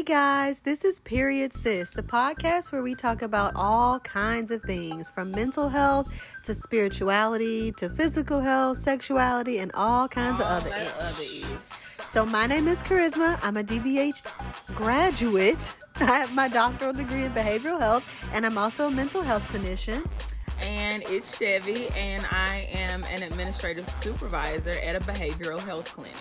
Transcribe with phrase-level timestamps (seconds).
[0.00, 4.62] Hey guys, this is Period Sis, the podcast where we talk about all kinds of
[4.62, 6.08] things from mental health
[6.44, 10.70] to spirituality to physical health, sexuality, and all kinds All of other.
[10.70, 10.92] that ish.
[10.98, 11.68] other is.
[12.06, 13.38] So, my name is Charisma.
[13.42, 15.74] I'm a DBH graduate.
[16.00, 20.08] I have my doctoral degree in behavioral health, and I'm also a mental health clinician.
[20.62, 26.16] And it's Chevy, and I am an administrative supervisor at a behavioral health clinic.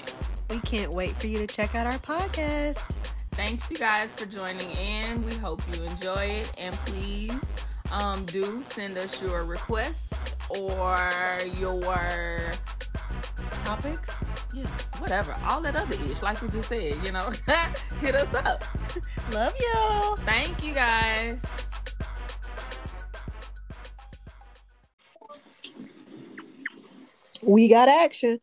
[0.50, 3.19] We can't wait for you to check out our podcast.
[3.40, 5.26] Thanks, you guys, for joining in.
[5.26, 7.42] We hope you enjoy it, and please
[7.90, 11.00] um, do send us your requests or
[11.58, 11.80] your
[13.64, 14.24] Topics?
[14.54, 16.96] yeah, whatever, all that other ish, like we just said.
[17.02, 17.32] You know,
[18.02, 18.62] hit us up.
[19.32, 20.18] Love y'all.
[20.18, 21.40] Thank you, guys.
[27.42, 28.42] We got action.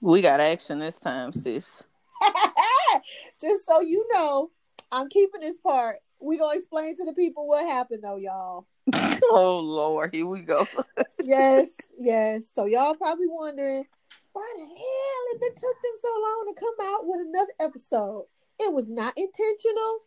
[0.00, 1.82] We got action this time, sis.
[3.40, 4.50] Just so you know,
[4.92, 5.96] I'm keeping this part.
[6.20, 8.66] We gonna explain to the people what happened though, y'all.
[9.30, 10.66] oh Lord, here we go.
[11.24, 11.66] Yes,
[11.98, 12.44] yes.
[12.54, 13.84] So y'all probably wondering
[14.32, 18.26] why the hell it took them so long to come out with another episode.
[18.60, 20.02] It was not intentional.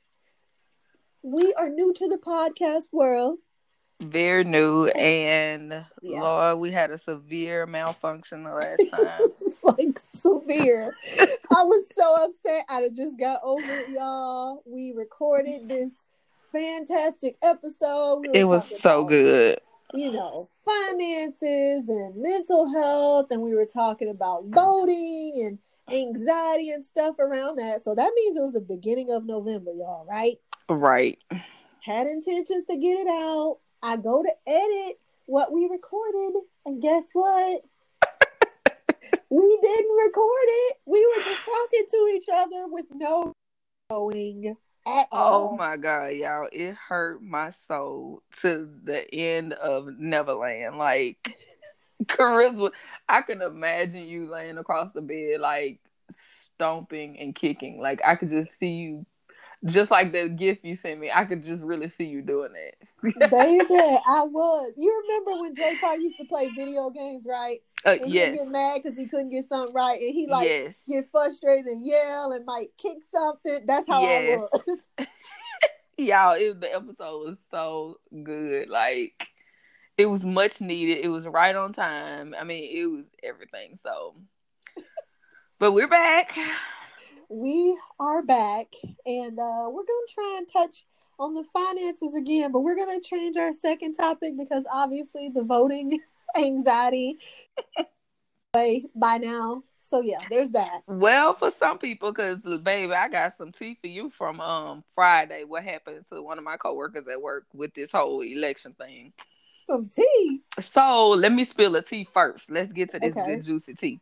[1.24, 3.40] We are new to the podcast world.
[4.02, 6.22] Very new, and Yeah.
[6.22, 9.22] Lord, we had a severe malfunction the last time.
[9.78, 10.96] like severe.
[11.20, 12.66] I was so upset.
[12.70, 14.64] I done just got over it, y'all.
[14.66, 15.92] We recorded this
[16.52, 18.22] fantastic episode.
[18.22, 19.60] We it was so about, good.
[19.94, 25.60] You know, finances and mental health, and we were talking about voting and
[25.92, 27.82] anxiety and stuff around that.
[27.82, 30.38] So that means it was the beginning of November, y'all, right?
[30.70, 31.18] Right.
[31.82, 33.58] Had intentions to get it out.
[33.82, 37.64] I go to edit what we recorded, and guess what?
[39.30, 40.78] We didn't record it.
[40.86, 43.34] We were just talking to each other with no
[43.90, 44.56] going
[44.88, 45.58] at Oh all.
[45.58, 46.48] my God, y'all.
[46.52, 50.78] It hurt my soul to the end of Neverland.
[50.78, 51.36] Like,
[52.06, 52.72] Charisma,
[53.08, 55.80] I can imagine you laying across the bed, like,
[56.12, 57.80] stomping and kicking.
[57.80, 59.06] Like, I could just see you,
[59.66, 63.14] just like the gift you sent me, I could just really see you doing that.
[63.16, 63.66] Baby,
[64.08, 64.74] I was.
[64.78, 67.60] You remember when Jay Carter used to play video games, right?
[67.86, 68.34] Uh, And yes.
[68.34, 70.76] he'd get mad because he couldn't get something right, and he like yes.
[70.88, 73.66] get frustrated and yell and might kick something.
[73.66, 74.42] That's how Yes.
[74.54, 74.80] I was.
[75.98, 79.28] y'all it, the episode was so good like
[79.98, 84.16] it was much needed it was right on time i mean it was everything so
[85.60, 86.38] but we're back
[87.30, 88.74] we are back
[89.06, 90.86] and uh, we're going to try and touch
[91.20, 95.44] on the finances again but we're going to change our second topic because obviously the
[95.44, 96.00] voting
[96.38, 97.18] anxiety
[98.54, 103.38] by by now so yeah there's that well for some people because baby i got
[103.38, 107.22] some tea for you from um friday what happened to one of my coworkers at
[107.22, 109.14] work with this whole election thing
[109.70, 112.50] some tea So let me spill the tea first.
[112.50, 113.40] Let's get to this Okay.
[113.40, 114.00] juicy tea.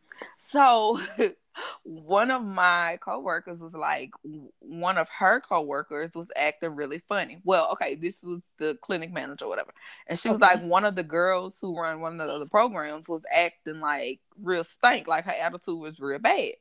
[0.50, 1.00] So
[1.84, 4.12] one of my coworkers was like,
[4.60, 7.40] one of her coworkers was acting really funny.
[7.44, 9.74] Well, okay, this was the clinic manager, or whatever,
[10.08, 10.42] and she was Okay.
[10.42, 14.20] like, one of the girls who run one of the other programs was acting like
[14.42, 16.54] real stank, like her attitude was real bad.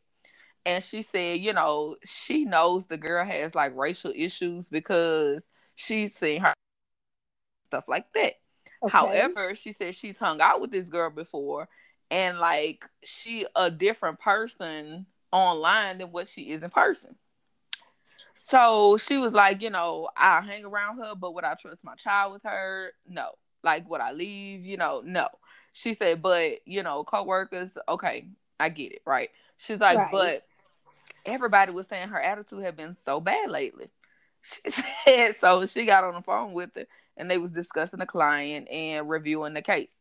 [0.65, 5.43] And she said, you know, she knows the girl has like racial issues because
[5.77, 6.53] she's seen her
[7.65, 8.35] stuff like that.
[8.83, 9.31] okay.
[9.31, 11.69] However, she said she's hung out with this girl before
[12.11, 17.17] and like she a different person online than what she is in person.
[18.49, 21.95] So she was like, you know, I hang around her, but would I trust my
[21.97, 22.93] child with her?
[23.07, 23.33] No.
[23.63, 24.65] Like would I leave?
[24.65, 25.29] You know, no.
[25.73, 28.27] She said, but you know, coworkers, okay,
[28.59, 29.31] I get it, right?
[29.59, 30.11] She's like, Right.
[30.11, 30.45] but
[31.27, 33.91] everybody was saying her attitude had been so bad lately.
[34.43, 36.87] She said so she got on the phone with her
[37.17, 39.96] and they was discussing the client and reviewing the case.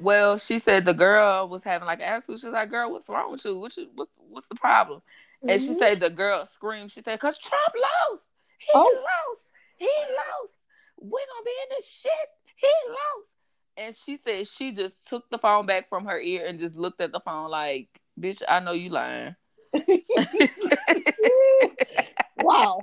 [0.00, 2.40] Well, she said the girl was having like an attitude.
[2.40, 3.58] She's like, "Girl, what's wrong with you?
[3.58, 5.02] What you what's what's the problem?"
[5.46, 5.78] And she Mhm.
[5.78, 6.90] said the girl screamed.
[6.92, 8.24] She said, "Cause Trump lost.
[8.58, 8.82] He Oh.
[8.82, 9.42] lost.
[9.76, 10.54] He lost.
[10.98, 12.12] We're gonna be in this shit.
[12.56, 13.28] He lost."
[13.76, 17.00] And she said she just took the phone back from her ear and just looked
[17.02, 17.88] at the phone like,
[18.18, 19.36] "Bitch, I know you lying."
[22.36, 22.80] wow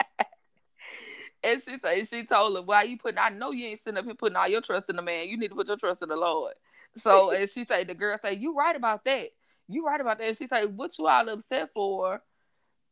[1.43, 3.17] And she said she told her, "Why you putting?
[3.17, 5.27] I know you ain't sitting up here putting all your trust in the man.
[5.27, 6.53] You need to put your trust in the Lord."
[6.99, 9.29] So, and she said, the girl said, "You right about that.
[9.67, 12.21] You right about that." And she said, "What you all upset for?"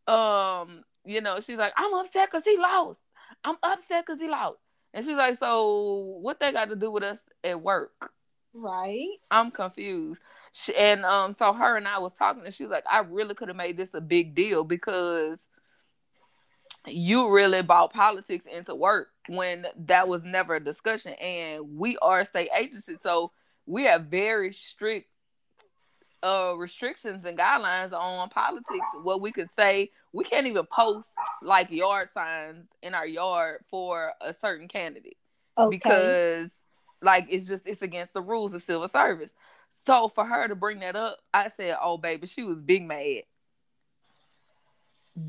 [0.07, 2.99] Um, you know, she's like, "I'm upset because he lost.
[3.43, 4.59] I'm upset because he lost."
[4.93, 8.11] And she's like, "So what they got to do with us at work?"
[8.53, 10.21] right I'm confused.
[10.51, 13.35] She, and um, so her and I was talking, and she was like, "I really
[13.35, 15.39] could have made this a big deal because
[16.87, 21.13] you really brought politics into work when that was never a discussion.
[21.13, 23.31] And we are state agency, so
[23.65, 25.07] we have very strict
[26.23, 28.85] uh, restrictions and guidelines on politics.
[29.03, 31.07] What we could say, we can't even post
[31.41, 35.17] like yard signs in our yard for a certain candidate
[35.57, 35.77] okay.
[35.77, 36.49] because,
[37.01, 39.31] like, it's just it's against the rules of civil service.
[39.85, 43.23] So for her to bring that up, I said, "Oh, baby, she was big mad,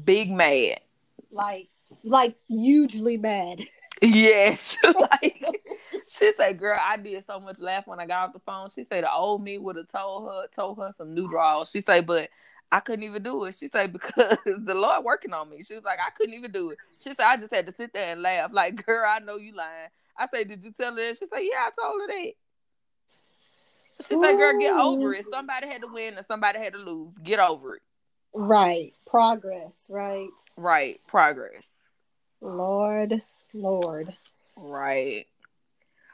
[0.04, 0.80] big mad."
[1.30, 1.68] like
[2.04, 3.62] like hugely mad.
[4.02, 4.76] Yes.
[4.84, 5.44] like
[6.18, 8.68] she said, girl, I did so much laugh when I got off the phone.
[8.70, 11.70] She said the old me would have told her told her some new draws.
[11.70, 12.30] She said, but
[12.72, 13.54] I couldn't even do it.
[13.54, 15.62] She said, because the Lord working on me.
[15.62, 16.78] She was like, I couldn't even do it.
[16.98, 18.50] She said, I just had to sit there and laugh.
[18.52, 19.88] Like, girl, I know you lying.
[20.18, 21.18] I said, Did you tell her that?
[21.18, 22.32] She said, Yeah, I told her that.
[24.06, 24.22] She Ooh.
[24.22, 25.26] said, Girl, get over it.
[25.30, 27.12] Somebody had to win and somebody had to lose.
[27.22, 27.82] Get over it.
[28.34, 28.92] Right.
[29.06, 30.28] Progress, right?
[30.56, 31.00] Right.
[31.06, 31.64] Progress.
[32.40, 33.22] Lord,
[33.54, 34.14] Lord.
[34.56, 35.26] Right.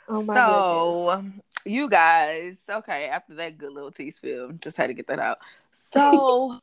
[0.08, 1.20] Oh my so, goodness.
[1.64, 5.38] you guys, okay, after that good little tea spill, just had to get that out.
[5.92, 6.58] So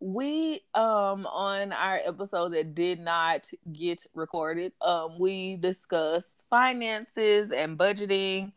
[0.00, 7.78] we um on our episode that did not get recorded, um we discussed finances and
[7.78, 8.52] budgeting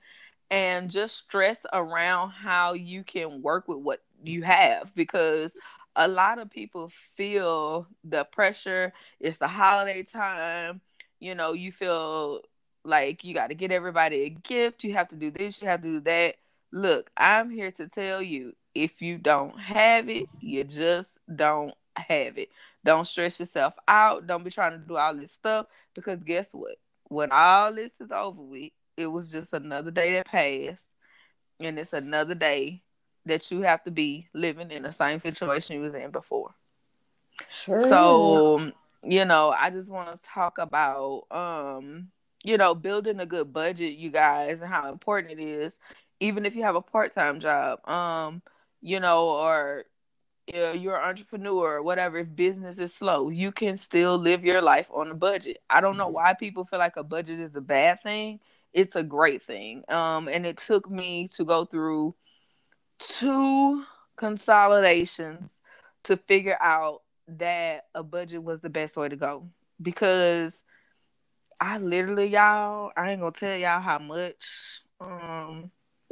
[0.49, 5.51] and just stress around how you can work with what you have because
[5.95, 8.93] a lot of people feel the pressure.
[9.19, 10.81] It's the holiday time.
[11.19, 12.41] You know, you feel
[12.83, 14.83] like you got to get everybody a gift.
[14.83, 15.61] You have to do this.
[15.61, 16.35] You have to do that.
[16.71, 22.37] Look, I'm here to tell you if you don't have it, you just don't have
[22.37, 22.49] it.
[22.83, 24.27] Don't stress yourself out.
[24.27, 26.77] Don't be trying to do all this stuff because guess what?
[27.09, 30.85] When all this is over with, it was just another day that passed,
[31.59, 32.81] and it's another day
[33.25, 36.53] that you have to be living in the same situation you was in before.
[37.49, 37.87] Sure.
[37.87, 38.71] So,
[39.03, 42.09] you know, I just want to talk about um,
[42.43, 45.73] you know, building a good budget, you guys, and how important it is,
[46.19, 47.87] even if you have a part-time job.
[47.87, 48.41] Um,
[48.81, 49.85] you know, or
[50.47, 54.89] you're an entrepreneur or whatever, if business is slow, you can still live your life
[54.93, 55.59] on a budget.
[55.69, 56.15] I don't know mm-hmm.
[56.15, 58.39] why people feel like a budget is a bad thing.
[58.73, 59.83] It's a great thing.
[59.87, 62.15] Um, and it took me to go through
[62.99, 63.83] two
[64.17, 65.51] consolidations
[66.03, 69.47] to figure out that a budget was the best way to go
[69.81, 70.53] because
[71.63, 75.71] I literally y'all I ain't gonna tell y'all how much um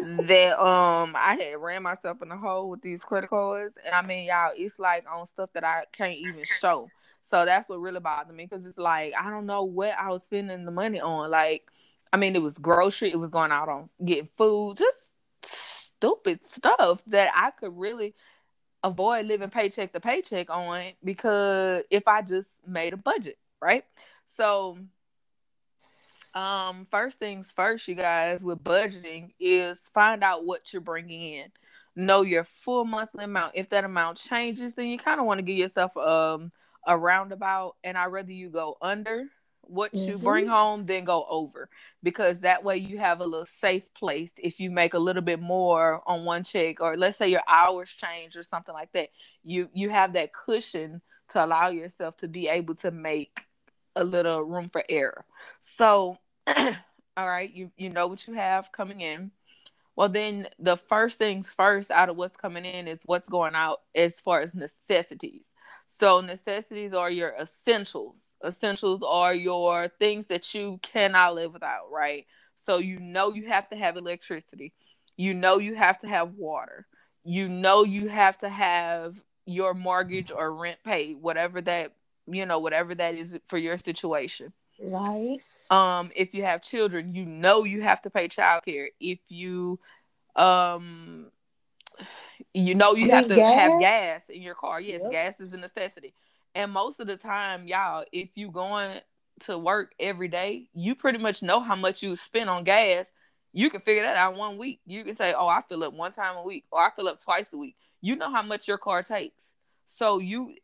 [0.00, 4.00] that um I had ran myself in the hole with these credit cards and I
[4.00, 6.90] mean y'all it's like on stuff that I can't even show.
[7.26, 10.22] So that's what really bothered me because it's like I don't know what I was
[10.22, 11.30] spending the money on.
[11.30, 11.70] Like
[12.10, 14.96] I mean it was grocery, it was going out on getting food, just
[15.42, 18.14] stupid stuff that I could really
[18.82, 23.84] avoid living paycheck to paycheck on because if I just made a budget, right?
[24.38, 24.78] So,
[26.32, 31.46] um, first things first, you guys, with budgeting is find out what you're bringing in.
[31.96, 33.52] Know your full monthly amount.
[33.56, 36.52] If that amount changes, then you kind of want to give yourself um
[36.86, 39.24] a roundabout, and I rather you go under
[39.62, 40.10] what mm-hmm.
[40.10, 41.68] you bring home then go over
[42.02, 45.40] because that way you have a little safe place if you make a little bit
[45.40, 49.10] more on one check or let's say your hours change or something like that
[49.44, 53.40] you you have that cushion to allow yourself to be able to make
[53.98, 55.26] a little room for error
[55.78, 59.32] so all right you you know what you have coming in
[59.96, 63.80] well then the first things first out of what's coming in is what's going out
[63.94, 65.42] as far as necessities
[65.86, 72.26] so necessities are your essentials essentials are your things that you cannot live without, right?
[72.56, 74.74] So you know you have to have electricity.
[75.16, 76.86] You know you have to have water.
[77.24, 81.94] You know you have to have your mortgage or rent paid, whatever that,
[82.28, 84.52] you know, whatever that is for your situation.
[84.80, 85.38] Right.
[85.70, 88.88] Um if you have children, you know you have to pay childcare.
[89.00, 89.78] If you
[90.36, 91.30] um
[92.54, 93.54] you know you have to gas?
[93.54, 94.80] have gas in your car.
[94.80, 95.10] Yes, yep.
[95.10, 96.14] gas is a necessity.
[96.54, 99.00] And most of the time, y'all, if you going
[99.40, 103.06] to work every day, you pretty much know how much you spend on gas.
[103.52, 104.80] You can figure that out one week.
[104.86, 107.20] You can say, "Oh, I fill up one time a week, or I fill up
[107.22, 109.52] twice a week." You know how much your car takes.
[109.90, 110.54] So you,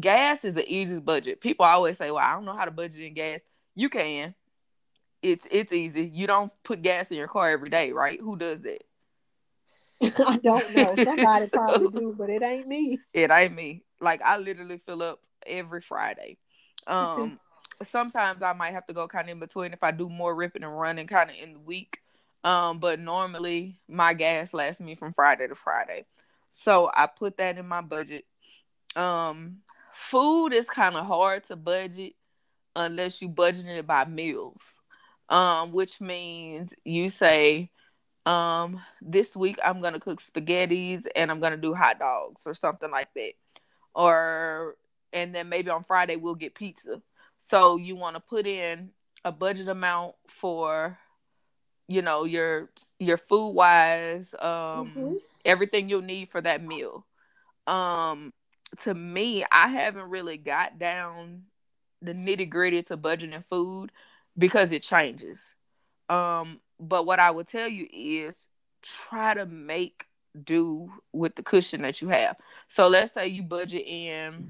[0.00, 1.40] gas is the easiest budget.
[1.40, 3.40] People always say, "Well, I don't know how to budget in gas."
[3.74, 4.34] You can.
[5.22, 6.06] It's it's easy.
[6.06, 8.18] You don't put gas in your car every day, right?
[8.20, 8.82] Who does that?
[10.26, 10.96] I don't know.
[11.02, 12.98] Somebody probably do, but it ain't me.
[13.12, 13.84] It ain't me.
[14.00, 16.38] Like I literally fill up every Friday.
[16.86, 17.38] Um,
[17.84, 20.62] sometimes I might have to go kind of in between if I do more ripping
[20.62, 22.00] and running kind of in the week.
[22.44, 26.06] Um, but normally my gas lasts me from Friday to Friday.
[26.52, 28.24] So I put that in my budget.
[28.96, 29.58] Um,
[29.94, 32.14] food is kind of hard to budget
[32.74, 34.62] unless you budget it by meals.
[35.28, 37.70] Um, which means you say,
[38.26, 42.90] um, this week I'm gonna cook spaghettis and I'm gonna do hot dogs or something
[42.90, 43.32] like that.
[43.94, 44.76] Or
[45.12, 47.00] and then maybe on Friday we'll get pizza.
[47.44, 48.90] So you want to put in
[49.24, 50.98] a budget amount for
[51.88, 54.48] you know your your food wise um
[54.86, 55.14] mm-hmm.
[55.44, 57.04] everything you'll need for that meal
[57.66, 58.32] um
[58.78, 61.42] to me i haven't really got down
[62.02, 63.90] the nitty gritty to budgeting food
[64.36, 65.38] because it changes
[66.08, 68.46] um but what i would tell you is
[68.82, 70.06] try to make
[70.44, 72.36] do with the cushion that you have
[72.68, 74.44] so let's say you budget in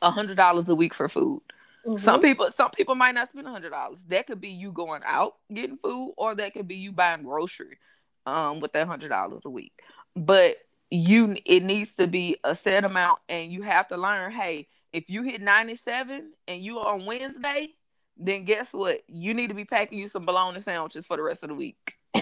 [0.00, 1.42] a hundred dollars a week for food
[1.86, 2.04] Mm-hmm.
[2.04, 4.00] Some people, some people might not spend a hundred dollars.
[4.08, 7.78] That could be you going out getting food, or that could be you buying grocery,
[8.26, 9.72] um, with that hundred dollars a week.
[10.14, 10.56] But
[10.92, 14.30] you, it needs to be a set amount, and you have to learn.
[14.30, 17.70] Hey, if you hit ninety seven and you are on Wednesday,
[18.18, 19.00] then guess what?
[19.08, 21.94] You need to be packing you some bologna sandwiches for the rest of the week.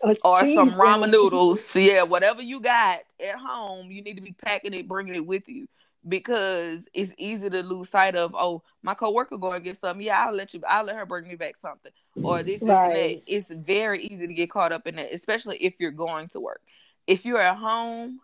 [0.00, 1.74] or some ramen noodles.
[1.76, 5.48] Yeah, whatever you got at home, you need to be packing it, bringing it with
[5.48, 5.68] you
[6.06, 10.26] because it's easy to lose sight of oh my coworker going to get something yeah
[10.26, 13.22] I'll let you I'll let her bring me back something or this, this right.
[13.26, 16.60] it's very easy to get caught up in that especially if you're going to work
[17.06, 18.20] if you're at home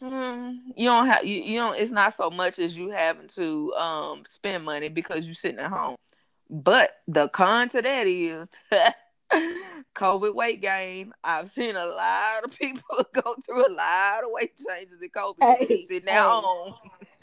[0.00, 3.72] hmm, you don't have you, you don't it's not so much as you having to
[3.74, 5.96] um spend money because you're sitting at home
[6.50, 8.48] but the con to that is
[9.94, 11.12] COVID weight gain.
[11.22, 15.36] I've seen a lot of people go through a lot of weight changes in COVID.
[15.40, 16.74] Hey, sitting hey, home.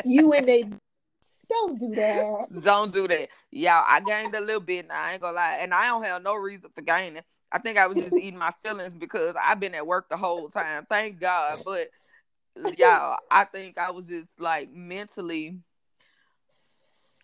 [0.06, 0.64] you and they
[1.50, 2.48] don't do that.
[2.62, 3.30] Don't do that.
[3.52, 5.02] Y'all, I gained a little bit now.
[5.02, 5.58] I ain't gonna lie.
[5.62, 7.24] And I don't have no reason for gaining.
[7.52, 10.50] I think I was just eating my feelings because I've been at work the whole
[10.50, 10.86] time.
[10.90, 11.60] Thank God.
[11.66, 15.60] But y'all, I think I was just like mentally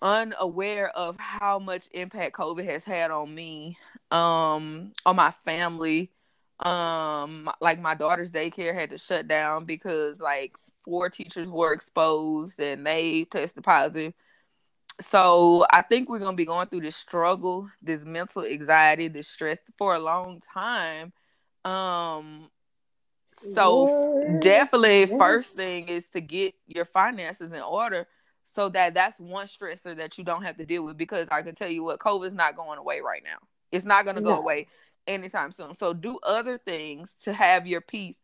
[0.01, 3.77] unaware of how much impact COVID has had on me,
[4.11, 6.11] um, on my family.
[6.59, 10.53] Um, like my daughter's daycare had to shut down because like
[10.85, 14.13] four teachers were exposed and they tested positive.
[15.01, 19.59] So I think we're gonna be going through this struggle, this mental anxiety, this stress
[19.77, 21.13] for a long time.
[21.65, 22.49] Um,
[23.53, 25.17] so definitely, yes.
[25.17, 28.07] first thing is to get your finances in order
[28.43, 31.55] so that that's one stressor that you don't have to deal with because I can
[31.55, 33.37] tell you what COVID is not going away right now.
[33.71, 34.29] It's not going to no.
[34.29, 34.67] go away
[35.07, 35.73] anytime soon.
[35.73, 38.17] So do other things to have your peace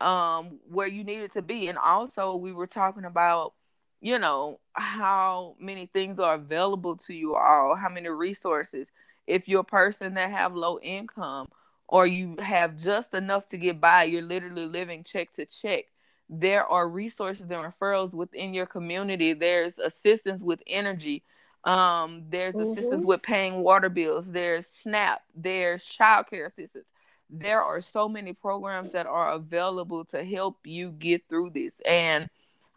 [0.00, 3.54] um where you need it to be and also we were talking about
[4.00, 8.90] you know how many things are available to you all how many resources
[9.26, 11.48] if you're a person that have low income
[11.88, 15.86] or you have just enough to get by you're literally living check to check
[16.28, 19.32] there are resources and referrals within your community.
[19.32, 21.22] There's assistance with energy.
[21.64, 22.70] Um, there's mm-hmm.
[22.70, 24.30] assistance with paying water bills.
[24.30, 25.22] There's SNAP.
[25.34, 26.92] There's childcare assistance.
[27.30, 31.80] There are so many programs that are available to help you get through this.
[31.80, 32.28] And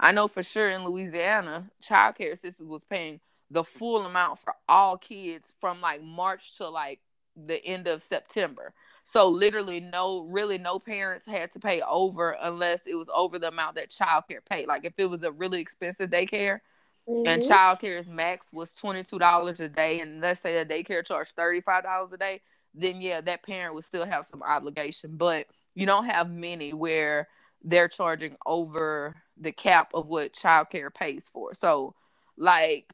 [0.01, 3.19] I know for sure in Louisiana, childcare assistance was paying
[3.51, 6.99] the full amount for all kids from like March to like
[7.35, 8.73] the end of September.
[9.03, 13.49] So literally no really no parents had to pay over unless it was over the
[13.49, 14.67] amount that childcare paid.
[14.67, 16.59] Like if it was a really expensive daycare
[17.07, 17.27] mm-hmm.
[17.27, 21.35] and childcare's max was twenty two dollars a day and let's say a daycare charged
[21.35, 22.41] thirty five dollars a day,
[22.73, 25.15] then yeah, that parent would still have some obligation.
[25.15, 27.27] But you don't have many where
[27.63, 31.53] they're charging over the cap of what childcare pays for.
[31.53, 31.95] So
[32.37, 32.89] like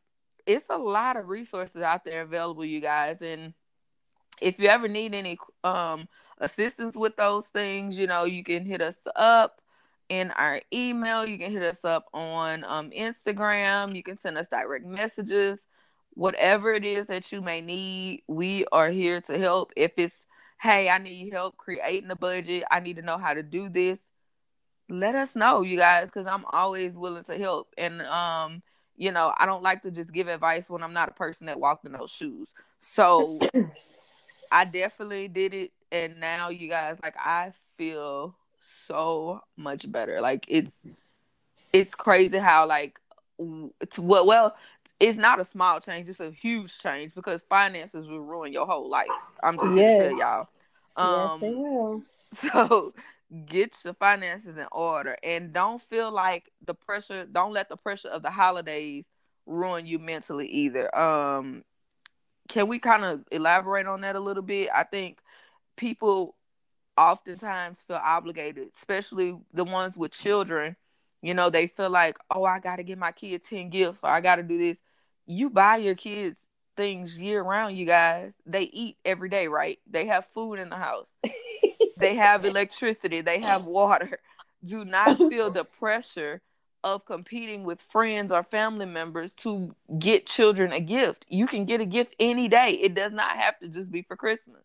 [0.45, 3.53] it's a lot of resources out there available, you guys, and
[4.41, 6.07] if you ever need any um,
[6.39, 9.61] assistance with those things, you know, you can hit us up
[10.09, 11.25] in our email.
[11.25, 13.95] You can hit us up on um, Instagram.
[13.95, 15.67] You can send us direct messages.
[16.13, 19.71] Whatever it is that you may need, we are here to help.
[19.75, 20.27] If it's,
[20.59, 23.99] hey, I need help creating a budget, I need to know how to do this,
[24.89, 27.73] let us know, you guys, because I'm always willing to help.
[27.77, 28.61] And, um,
[28.95, 31.59] you know, I don't like to just give advice when I'm not a person that
[31.59, 32.53] walked in those shoes.
[32.79, 33.39] So
[34.51, 40.21] I definitely did it, and now you guys, like, I feel so much better.
[40.21, 40.79] Like it's
[41.73, 42.99] it's crazy how like
[43.81, 44.55] it's what well
[44.99, 48.89] it's not a small change, it's a huge change because finances will ruin your whole
[48.89, 49.07] life.
[49.43, 49.75] I'm just yes.
[49.75, 50.47] gonna tell y'all.
[50.95, 52.03] Um, yes, they um, will.
[52.35, 52.93] So
[53.45, 58.09] get your finances in order and don't feel like the pressure don't let the pressure
[58.09, 59.07] of the holidays
[59.45, 60.95] ruin you mentally either.
[60.97, 61.63] Um
[62.47, 64.69] can we kind of elaborate on that a little bit?
[64.73, 65.19] I think
[65.77, 66.35] people
[66.97, 70.75] oftentimes feel obligated, especially the ones with children,
[71.21, 74.09] you know, they feel like, oh, I got to get my kids 10 gifts or
[74.09, 74.81] I got to do this.
[75.25, 76.45] You buy your kids
[76.77, 78.33] things year round, you guys.
[78.45, 79.79] They eat every day, right?
[79.87, 81.13] They have food in the house,
[81.97, 84.19] they have electricity, they have water.
[84.63, 86.41] Do not feel the pressure
[86.83, 91.25] of competing with friends or family members to get children a gift.
[91.29, 94.15] You can get a gift any day, it does not have to just be for
[94.15, 94.63] Christmas.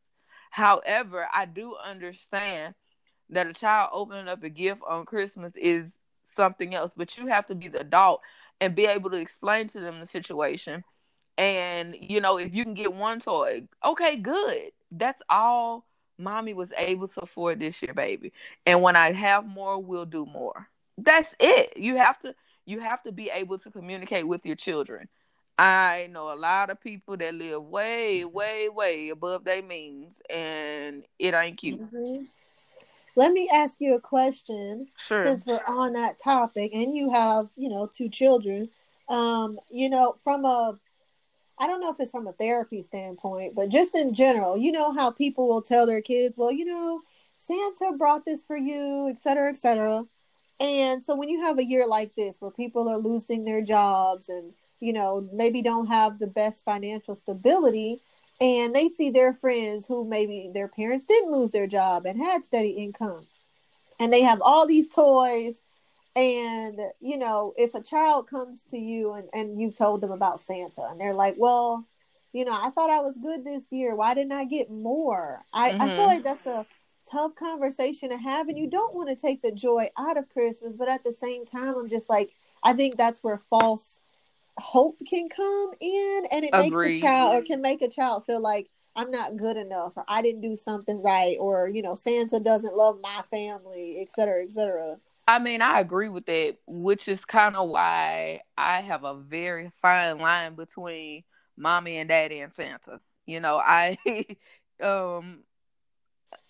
[0.50, 2.74] However, I do understand
[3.30, 5.92] that a child opening up a gift on Christmas is
[6.36, 8.20] something else, but you have to be the adult
[8.60, 10.84] and be able to explain to them the situation.
[11.38, 14.72] And, you know, if you can get one toy, okay, good.
[14.90, 15.86] That's all
[16.19, 18.33] mommy was able to afford this year, baby.
[18.66, 20.69] And when I have more, we'll do more.
[20.99, 21.76] That's it.
[21.76, 25.09] You have to you have to be able to communicate with your children.
[25.59, 31.04] I know a lot of people that live way, way, way above their means, and
[31.19, 31.81] it ain't cute.
[31.81, 32.25] Mm-hmm.
[33.16, 34.87] Let me ask you a question.
[34.97, 35.26] Sure.
[35.26, 38.71] Since we're on that topic, and you have, you know, two children,
[39.09, 40.78] um, you know, from a,
[41.59, 44.92] I don't know if it's from a therapy standpoint, but just in general, you know
[44.92, 47.00] how people will tell their kids, well, you know,
[47.37, 50.04] Santa brought this for you, et cetera, et cetera.
[50.61, 54.28] And so when you have a year like this where people are losing their jobs
[54.28, 58.00] and, you know, maybe don't have the best financial stability,
[58.40, 62.44] and they see their friends who maybe their parents didn't lose their job and had
[62.44, 63.26] steady income
[64.02, 65.62] and they have all these toys
[66.14, 70.40] and you know if a child comes to you and, and you've told them about
[70.40, 71.87] santa and they're like well
[72.33, 75.71] you know i thought i was good this year why didn't i get more i,
[75.71, 75.81] mm-hmm.
[75.81, 76.07] I feel mm-hmm.
[76.07, 76.66] like that's a
[77.11, 80.76] tough conversation to have and you don't want to take the joy out of christmas
[80.76, 82.31] but at the same time i'm just like
[82.62, 84.02] i think that's where false
[84.59, 86.88] hope can come in and it Agreed.
[86.88, 90.04] makes a child or can make a child feel like I'm not good enough or
[90.07, 94.42] I didn't do something right or you know Santa doesn't love my family, et cetera,
[94.42, 94.99] et cetera.
[95.26, 99.71] I mean, I agree with that, which is kind of why I have a very
[99.81, 101.25] fine line between
[101.57, 103.00] mommy and daddy and Santa.
[103.26, 103.99] You know, I
[104.82, 105.45] um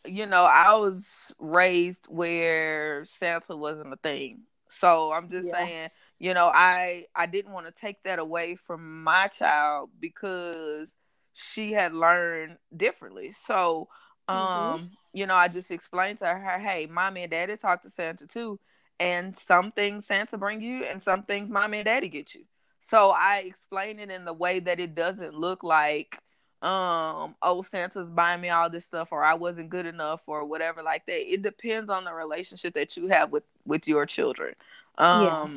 [0.05, 4.43] you know, I was raised where Santa wasn't a thing.
[4.69, 5.55] So I'm just yeah.
[5.55, 5.91] saying
[6.23, 10.95] you know i i didn't want to take that away from my child because
[11.35, 13.89] she had learned differently so
[14.29, 14.39] mm-hmm.
[14.39, 14.87] um mm-hmm.
[15.13, 18.59] You know i just explained to her hey mommy and daddy talk to santa too
[19.01, 22.45] and some things santa bring you and some things mommy and daddy get you.
[22.79, 26.19] So i explain it in the way that it doesn't look like
[26.63, 30.83] um oh santa's buying me all this stuff or i wasn't good enough or whatever
[30.83, 31.33] like that.
[31.33, 34.55] It depends on the relationship that you have with with your children.
[34.99, 35.49] Um yeah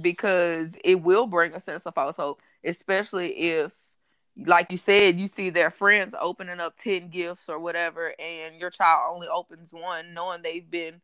[0.00, 3.72] because it will bring a sense of false hope, especially if,
[4.36, 8.70] like you said, you see their friends opening up 10 gifts or whatever, and your
[8.70, 11.00] child only opens one, knowing they've been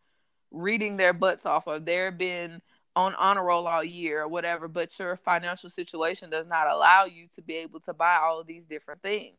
[0.50, 2.62] reading their butts off or they've been
[2.96, 7.26] on honor roll all year or whatever, but your financial situation does not allow you
[7.34, 9.36] to be able to buy all these different things.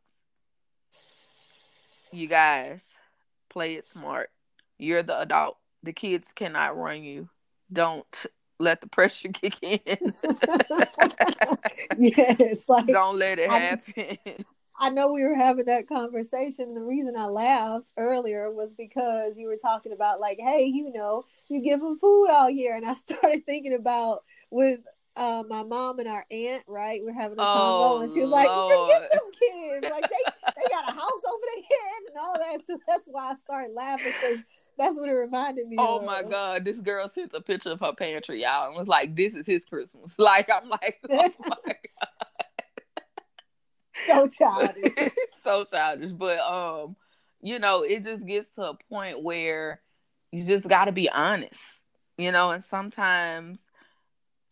[2.11, 2.81] You guys,
[3.49, 4.29] play it smart.
[4.77, 5.57] You're the adult.
[5.83, 7.29] The kids cannot run you.
[7.71, 8.25] Don't
[8.59, 9.79] let the pressure kick in.
[11.97, 13.93] yes, like don't let it happen.
[13.97, 14.35] I,
[14.81, 16.73] I know we were having that conversation.
[16.73, 21.25] The reason I laughed earlier was because you were talking about like, hey, you know,
[21.49, 24.19] you give them food all year, and I started thinking about
[24.51, 24.81] with
[25.15, 27.01] uh, my mom and our aunt, right?
[27.03, 28.73] We're having a oh, convo, and she was like, Lord.
[28.73, 29.87] "Forget them kids!
[29.91, 33.31] Like they they got a house over their head and all that." So that's why
[33.31, 34.39] I started laughing because
[34.77, 35.77] that's what it reminded me.
[35.77, 35.85] Of.
[35.85, 36.05] Oh of.
[36.05, 36.63] my god!
[36.63, 39.65] This girl sent a picture of her pantry, y'all, and was like, "This is his
[39.65, 41.75] Christmas." Like I'm like, oh my
[44.07, 45.11] god, so childish,
[45.43, 46.11] so childish.
[46.11, 46.95] But um,
[47.41, 49.81] you know, it just gets to a point where
[50.31, 51.59] you just got to be honest,
[52.17, 53.59] you know, and sometimes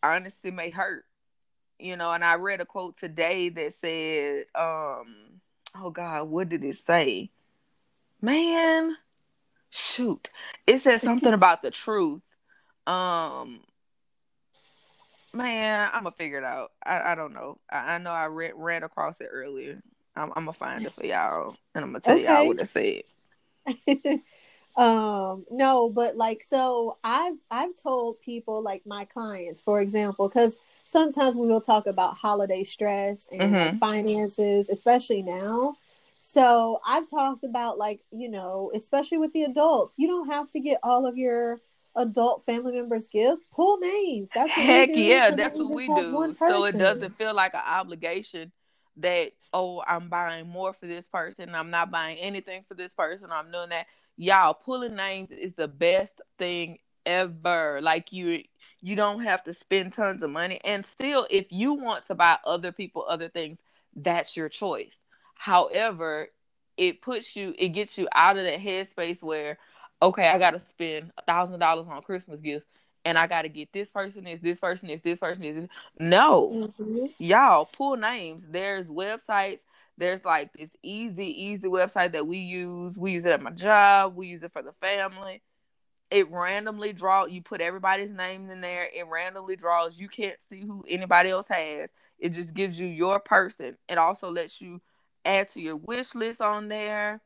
[0.02, 1.04] honesty may hurt
[1.78, 5.40] you know and i read a quote today that said um
[5.76, 7.30] oh god what did it say?
[8.20, 8.96] Man
[9.70, 10.30] shoot.
[10.66, 12.22] It said something about the truth.
[12.86, 13.60] Um
[15.32, 16.72] man i'm gonna figure it out.
[16.84, 17.58] I, I don't know.
[17.70, 19.80] I, I know i read, ran across it earlier.
[20.16, 22.24] I'm, I'm, gonna find it for y'all and i'm gonna tell okay.
[22.24, 23.02] y'all what it said
[24.78, 30.56] um no but like so i've i've told people like my clients for example because
[30.88, 33.78] sometimes we will talk about holiday stress and mm-hmm.
[33.78, 35.76] finances especially now.
[36.20, 40.60] So i've talked about like you know especially with the adults you don't have to
[40.60, 41.60] get all of your
[41.96, 43.40] adult family members gifts.
[43.52, 44.30] Pull names.
[44.34, 46.34] That's what heck yeah that's what we do.
[46.38, 48.52] So it doesn't feel like an obligation
[48.98, 51.54] that oh i'm buying more for this person.
[51.54, 53.30] I'm not buying anything for this person.
[53.32, 53.86] I'm doing that
[54.18, 57.80] y'all pulling names is the best thing ever.
[57.82, 58.44] Like you
[58.82, 60.60] You don't have to spend tons of money.
[60.64, 63.60] And still, if you want to buy other people other things,
[63.96, 64.98] that's your choice.
[65.34, 66.28] However,
[66.78, 69.58] it puts you, it gets you out of that headspace where,
[70.02, 72.66] okay, I got to spend a thousand dollars on Christmas gifts
[73.04, 75.70] and I got to get this person is this person is this person is this.
[75.98, 77.06] no, mm-hmm.
[77.18, 78.46] y'all pull names.
[78.48, 79.60] There's websites.
[79.98, 82.96] There's like this easy, easy website that we use.
[82.96, 84.14] We use it at my job.
[84.14, 85.42] We use it for the family.
[86.10, 87.26] It randomly draw.
[87.26, 88.84] You put everybody's name in there.
[88.84, 89.98] It randomly draws.
[89.98, 91.90] You can't see who anybody else has.
[92.18, 93.76] It just gives you your person.
[93.88, 94.80] It also lets you
[95.24, 97.20] add to your wish list on there.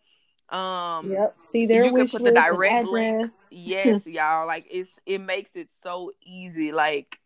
[0.49, 1.35] Um, yep.
[1.37, 3.31] See their you wish can put the direct link.
[3.55, 4.47] Yes, y'all.
[4.47, 6.73] Like it's it makes it so easy.
[6.73, 7.19] Like,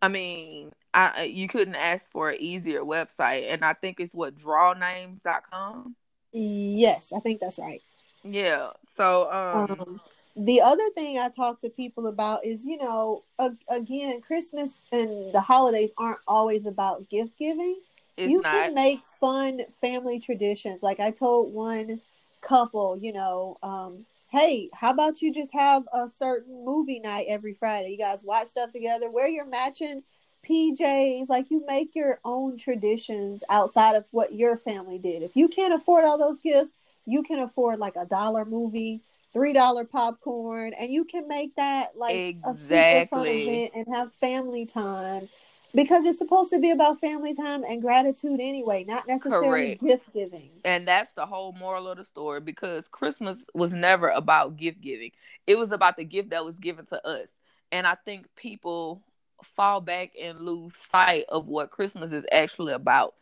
[0.00, 4.36] I mean, I you couldn't ask for an easier website, and I think it's what
[4.36, 5.94] drawnames.com.
[6.32, 7.82] Yes, I think that's right.
[8.24, 8.70] Yeah.
[8.96, 10.00] So um, um
[10.36, 13.24] the other thing I talk to people about is, you know,
[13.68, 17.80] again, Christmas and the holidays aren't always about gift giving.
[18.16, 18.52] You not.
[18.52, 20.82] can make fun family traditions.
[20.82, 22.00] Like I told one
[22.40, 27.54] couple, you know, um, hey, how about you just have a certain movie night every
[27.54, 27.90] Friday?
[27.90, 30.02] You guys watch stuff together, wear your matching
[30.48, 35.22] PJs, like you make your own traditions outside of what your family did.
[35.22, 36.72] If you can't afford all those gifts,
[37.06, 41.96] you can afford like a dollar movie, three dollar popcorn, and you can make that
[41.96, 42.50] like exactly.
[42.50, 45.28] a super fun event and have family time
[45.74, 49.82] because it's supposed to be about family time and gratitude anyway, not necessarily Correct.
[49.82, 50.50] gift giving.
[50.64, 55.12] And that's the whole moral of the story because Christmas was never about gift giving.
[55.46, 57.28] It was about the gift that was given to us.
[57.72, 59.02] And I think people
[59.44, 63.14] fall back and lose sight of what Christmas is actually about.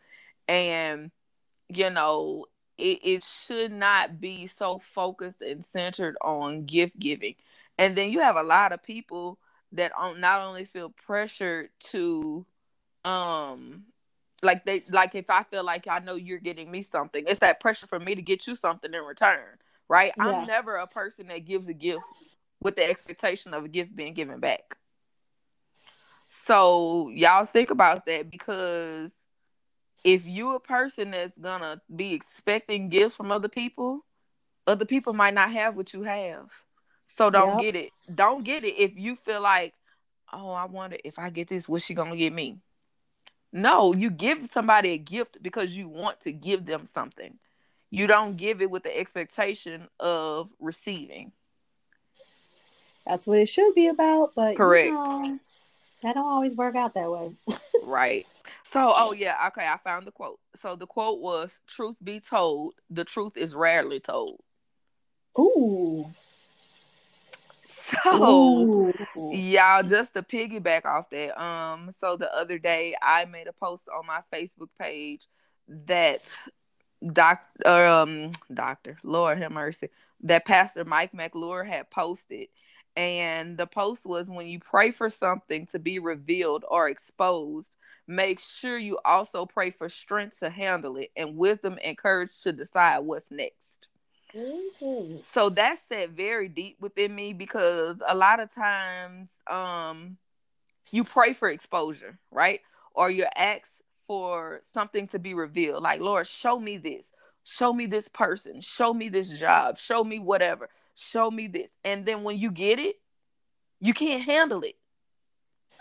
[0.47, 1.11] And
[1.69, 2.45] you know,
[2.77, 7.35] it, it should not be so focused and centered on gift giving.
[7.77, 9.39] And then you have a lot of people
[9.73, 12.45] that not only feel pressured to
[13.05, 13.83] um
[14.41, 17.59] like they like if I feel like I know you're getting me something, it's that
[17.59, 19.57] pressure for me to get you something in return,
[19.89, 20.13] right?
[20.15, 20.19] Yeah.
[20.19, 22.09] I'm never a person that gives a gift
[22.61, 24.77] with the expectation of a gift being given back.
[26.29, 29.11] So y'all think about that because
[30.03, 34.05] if you a person that's gonna be expecting gifts from other people,
[34.67, 36.47] other people might not have what you have.
[37.03, 37.73] So don't yep.
[37.73, 37.91] get it.
[38.13, 39.73] Don't get it if you feel like,
[40.31, 42.59] oh, I wonder if I get this, what's she gonna get me?
[43.51, 47.39] No, you give somebody a gift because you want to give them something.
[47.89, 51.31] You don't give it with the expectation of receiving.
[53.07, 54.89] That's what it should be about, but correct.
[54.89, 55.39] You know,
[56.01, 57.31] that don't always work out that way.
[57.83, 58.25] right.
[58.71, 60.39] So, oh yeah, okay, I found the quote.
[60.55, 64.39] So the quote was, "Truth be told, the truth is rarely told."
[65.37, 66.09] Ooh.
[68.03, 68.93] So, Ooh.
[69.31, 73.87] y'all, just to piggyback off that, um, so the other day I made a post
[73.89, 75.27] on my Facebook page
[75.67, 76.37] that
[77.13, 79.89] doctor, um, doctor, Lord have mercy,
[80.21, 82.47] that Pastor Mike McClure had posted,
[82.95, 87.75] and the post was when you pray for something to be revealed or exposed,
[88.07, 92.51] make sure you also pray for strength to handle it and wisdom and courage to
[92.51, 93.87] decide what's next.
[94.35, 95.17] Mm-hmm.
[95.33, 100.17] So that set very deep within me because a lot of times um
[100.91, 102.61] you pray for exposure, right?
[102.93, 103.71] Or you ask
[104.07, 105.83] for something to be revealed.
[105.83, 107.11] Like, Lord, show me this.
[107.43, 108.61] Show me this person.
[108.61, 109.77] Show me this job.
[109.77, 110.69] Show me whatever.
[110.99, 111.71] Show me this.
[111.85, 112.97] And then when you get it,
[113.79, 114.75] you can't handle it.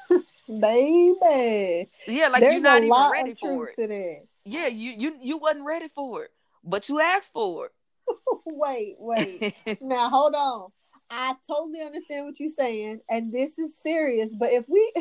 [0.48, 1.90] Baby.
[2.06, 4.28] Yeah, like There's you're not even ready for it.
[4.44, 6.30] Yeah, you you you wasn't ready for it,
[6.64, 7.72] but you asked for it.
[8.46, 9.54] wait, wait.
[9.80, 10.70] now hold on.
[11.10, 14.34] I totally understand what you're saying, and this is serious.
[14.38, 14.92] But if we,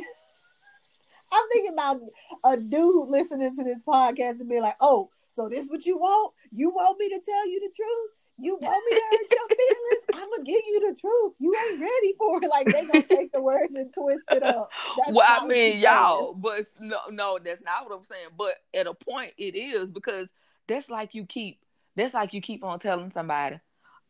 [1.31, 2.01] I'm thinking about
[2.43, 5.97] a dude listening to this podcast and be like, "Oh, so this is what you
[5.97, 6.33] want?
[6.51, 8.16] You want me to tell you the truth?
[8.39, 10.05] You want me to hurt your feelings?
[10.13, 11.33] I'm gonna give you the truth.
[11.39, 12.49] You ain't ready for it.
[12.49, 14.69] Like they gonna take the words and twist it up.
[14.97, 18.29] That's well, I mean, y'all, but no, no, that's not what I'm saying.
[18.37, 20.27] But at a point, it is because
[20.67, 21.59] that's like you keep
[21.95, 23.59] that's like you keep on telling somebody,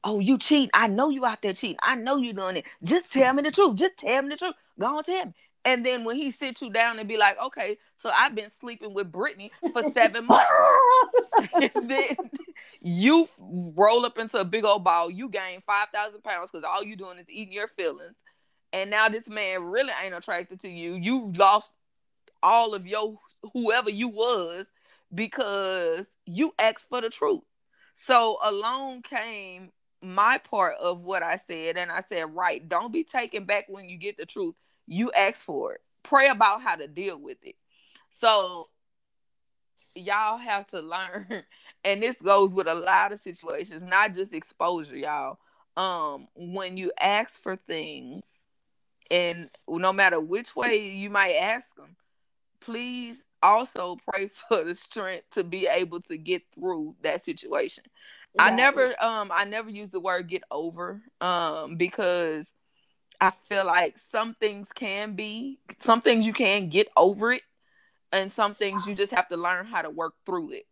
[0.03, 0.71] "Oh, you cheat!
[0.73, 1.77] I know you out there cheating.
[1.81, 2.65] I know you doing it.
[2.83, 3.75] Just tell me the truth.
[3.75, 4.55] Just tell me the truth.
[4.77, 7.77] Go on, tell me." And then when he sits you down and be like, "Okay,
[7.99, 10.49] so I've been sleeping with Brittany for seven months,"
[11.75, 12.15] then
[12.81, 15.09] you roll up into a big old ball.
[15.09, 18.15] You gain five thousand pounds because all you're doing is eating your feelings.
[18.73, 20.95] And now this man really ain't attracted to you.
[20.95, 21.71] You lost
[22.43, 23.17] all of your
[23.53, 24.65] whoever you was
[25.13, 27.41] because you asked for the truth.
[28.05, 33.03] So along came my part of what I said, and I said, right, don't be
[33.03, 34.55] taken back when you get the truth.
[34.87, 35.81] you ask for it.
[36.03, 37.55] Pray about how to deal with it.
[38.19, 38.67] So
[39.95, 41.43] y'all have to learn
[41.83, 45.37] and this goes with a lot of situations, not just exposure, y'all.
[45.77, 48.25] Um when you ask for things
[49.09, 51.95] and no matter which way you might ask them,
[52.59, 57.83] please also pray for the strength to be able to get through that situation.
[58.33, 58.39] Right.
[58.39, 62.45] I never um I never use the word get over um because
[63.21, 67.43] I feel like some things can be some things you can get over it
[68.11, 70.65] and some things you just have to learn how to work through it.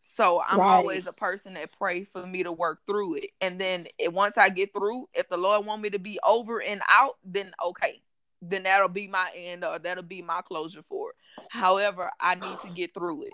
[0.00, 0.68] So I'm right.
[0.68, 3.30] always a person that pray for me to work through it.
[3.40, 6.60] And then it, once I get through, if the Lord want me to be over
[6.62, 8.00] and out, then okay.
[8.40, 11.16] Then that'll be my end or that'll be my closure for it.
[11.48, 13.32] However, I need to get through it.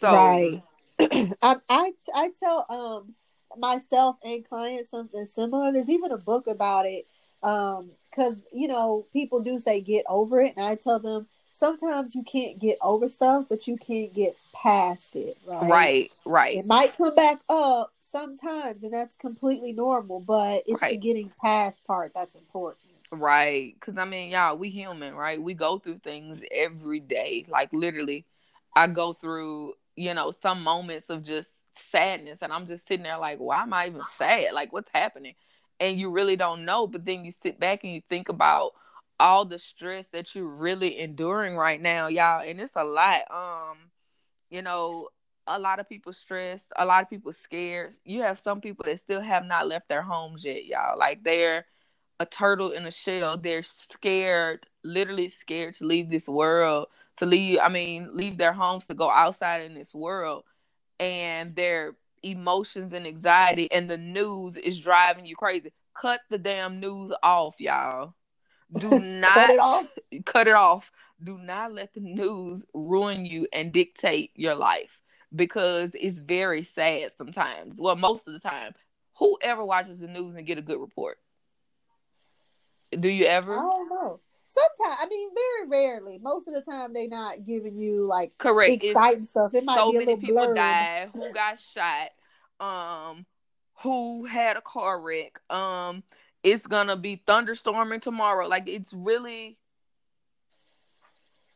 [0.00, 0.62] So Right.
[1.42, 3.14] I, I I tell um
[3.56, 5.72] myself and clients something similar.
[5.72, 7.06] There's even a book about it.
[7.42, 12.14] Um, because you know, people do say get over it, and I tell them sometimes
[12.14, 15.70] you can't get over stuff, but you can't get past it, right?
[15.70, 16.56] Right, right.
[16.58, 20.90] It might come back up sometimes, and that's completely normal, but it's right.
[20.90, 22.80] the getting past part that's important.
[23.10, 23.74] Right.
[23.78, 25.40] Because, I mean, y'all, we human, right?
[25.40, 27.46] We go through things every day.
[27.48, 28.26] Like, literally,
[28.74, 31.50] I go through, you know, some moments of just
[31.92, 34.52] sadness, and I'm just sitting there like, why am I even sad?
[34.52, 35.34] Like, what's happening?
[35.78, 36.88] And you really don't know.
[36.88, 38.72] But then you sit back and you think about,
[39.20, 43.22] all the stress that you're really enduring right now, y'all, and it's a lot.
[43.30, 43.78] Um,
[44.50, 45.08] you know,
[45.46, 47.94] a lot of people stressed, a lot of people scared.
[48.04, 50.98] You have some people that still have not left their homes yet, y'all.
[50.98, 51.66] Like they're
[52.20, 53.36] a turtle in a shell.
[53.36, 58.86] They're scared, literally scared to leave this world, to leave, I mean, leave their homes
[58.86, 60.44] to go outside in this world.
[61.00, 65.72] And their emotions and anxiety and the news is driving you crazy.
[65.94, 68.14] Cut the damn news off, y'all.
[68.72, 69.98] Do not cut it off.
[70.24, 70.90] Cut it off.
[71.22, 75.00] Do not let the news ruin you and dictate your life
[75.34, 77.80] because it's very sad sometimes.
[77.80, 78.74] Well, most of the time.
[79.18, 81.18] Whoever watches the news and get a good report?
[82.98, 83.52] Do you ever?
[83.52, 84.20] I don't know.
[84.46, 86.18] Sometimes, I mean, very rarely.
[86.20, 89.54] Most of the time, they're not giving you like correct exciting it's, stuff.
[89.54, 91.10] It might so be a many little people died.
[91.14, 92.10] Who got shot?
[92.60, 93.26] Um,
[93.82, 95.40] who had a car wreck?
[95.50, 96.02] Um,
[96.44, 98.46] it's gonna be thunderstorming tomorrow.
[98.46, 99.56] Like it's really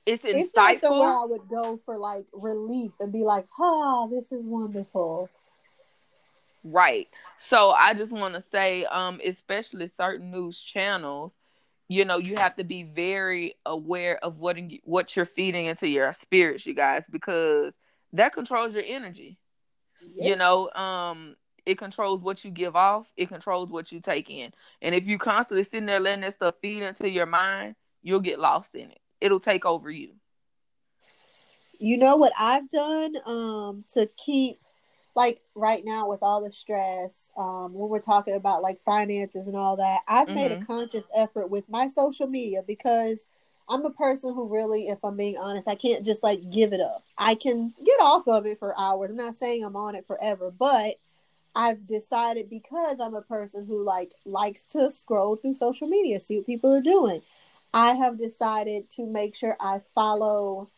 [0.06, 0.40] it's insightful.
[0.40, 4.42] It's not somewhere I would go for like relief and be like, "Ah, this is
[4.42, 5.28] wonderful."
[6.64, 7.08] Right.
[7.36, 11.34] So I just want to say, um, especially certain news channels,
[11.88, 15.86] you know, you have to be very aware of what in, what you're feeding into
[15.86, 17.74] your spirits, you guys, because
[18.14, 19.38] that controls your energy.
[20.00, 20.28] Yes.
[20.28, 21.36] You know, um,
[21.68, 24.52] it controls what you give off, it controls what you take in.
[24.80, 28.40] And if you constantly sitting there letting that stuff feed into your mind, you'll get
[28.40, 29.00] lost in it.
[29.20, 30.12] It'll take over you.
[31.78, 34.58] You know what I've done um to keep
[35.14, 39.56] like right now with all the stress, um, when we're talking about like finances and
[39.56, 40.36] all that, I've mm-hmm.
[40.36, 40.64] made a mm-hmm.
[40.64, 43.26] conscious effort with my social media because
[43.68, 46.80] I'm a person who really, if I'm being honest, I can't just like give it
[46.80, 47.04] up.
[47.18, 49.10] I can get off of it for hours.
[49.10, 50.98] I'm not saying I'm on it forever, but
[51.58, 56.36] I've decided because I'm a person who like likes to scroll through social media, see
[56.36, 57.20] what people are doing.
[57.74, 60.68] I have decided to make sure I follow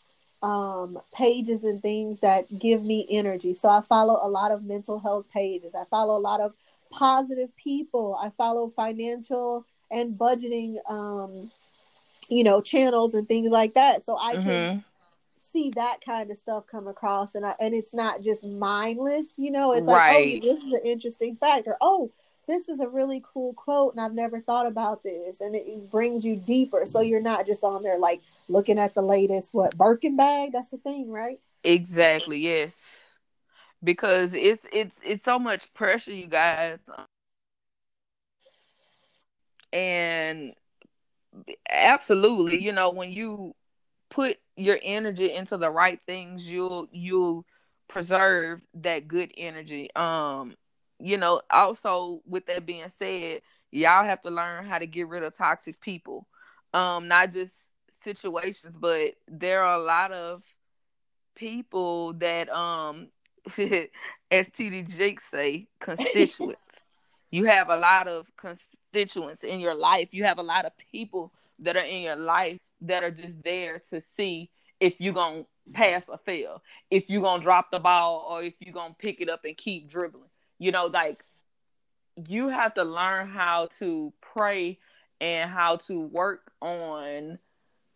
[0.42, 3.52] um, pages and things that give me energy.
[3.52, 5.74] So I follow a lot of mental health pages.
[5.74, 6.54] I follow a lot of
[6.90, 8.18] positive people.
[8.18, 11.50] I follow financial and budgeting, um,
[12.30, 14.06] you know, channels and things like that.
[14.06, 14.48] So I mm-hmm.
[14.48, 14.84] can
[15.50, 19.50] see that kind of stuff come across and I, and it's not just mindless you
[19.50, 19.72] know?
[19.72, 20.34] It's right.
[20.34, 21.76] like oh this is an interesting factor.
[21.80, 22.10] oh
[22.50, 26.24] this is a really cool quote and I've never thought about this and it, brings
[26.24, 26.84] you deeper.
[26.84, 30.50] So you're not just on there like looking at the latest what Birkin bag?
[30.52, 31.38] That's the thing right?
[31.62, 32.74] Exactly yes.
[33.82, 36.78] Because it's it's it's so much pressure you guys.
[39.72, 40.54] And
[41.70, 43.54] absolutely you know when you
[44.10, 47.44] put your energy into the right things, you'll you'll
[47.88, 49.94] preserve that good energy.
[49.94, 50.54] Um,
[50.98, 55.22] you know, also with that being said, y'all have to learn how to get rid
[55.22, 56.26] of toxic people.
[56.72, 57.54] Um, not just
[58.02, 60.42] situations, but there are a lot of
[61.34, 63.08] people that um
[64.30, 66.62] as TD Jakes say, constituents.
[67.30, 70.08] you have a lot of constituents in your life.
[70.12, 73.80] You have a lot of people that are in your life that are just there
[73.90, 77.78] to see if you're going to pass or fail, if you're going to drop the
[77.78, 80.30] ball or if you're going to pick it up and keep dribbling.
[80.58, 81.24] You know, like
[82.28, 84.78] you have to learn how to pray
[85.20, 87.38] and how to work on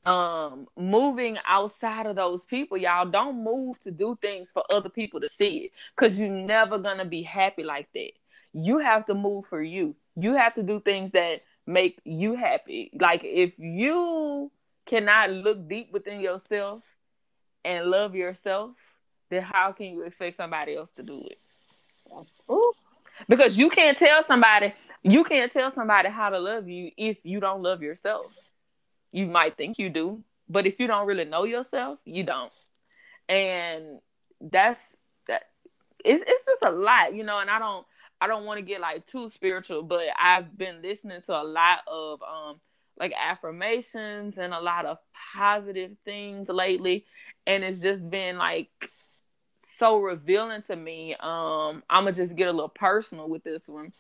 [0.07, 3.07] um moving outside of those people y'all.
[3.07, 7.07] Don't move to do things for other people to see it because you're never gonna
[7.07, 8.13] be happy like that.
[8.53, 9.97] You have to move for you.
[10.17, 12.91] You have to do things that make you happy.
[13.01, 14.51] Like if you
[14.87, 16.83] cannot look deep within yourself
[17.65, 18.71] and love yourself
[19.31, 21.39] then how can you expect somebody else to do it
[22.51, 22.73] Ooh.
[23.29, 27.41] because you can't tell somebody you can't tell somebody how to love you if you
[27.41, 28.27] don't love yourself
[29.15, 32.53] you might think you do, but if you don't really know yourself, you don't.
[33.29, 34.01] And
[34.41, 34.97] that's
[35.29, 35.45] that
[36.05, 37.87] it's it's just a lot, you know, and I don't
[38.21, 41.79] I don't want to get like too spiritual, but I've been listening to a lot
[41.87, 42.61] of um
[42.99, 44.99] like affirmations and a lot of
[45.35, 47.05] positive things lately
[47.47, 48.69] and it's just been like
[49.79, 51.15] so revealing to me.
[51.19, 53.93] Um I'm gonna just get a little personal with this one.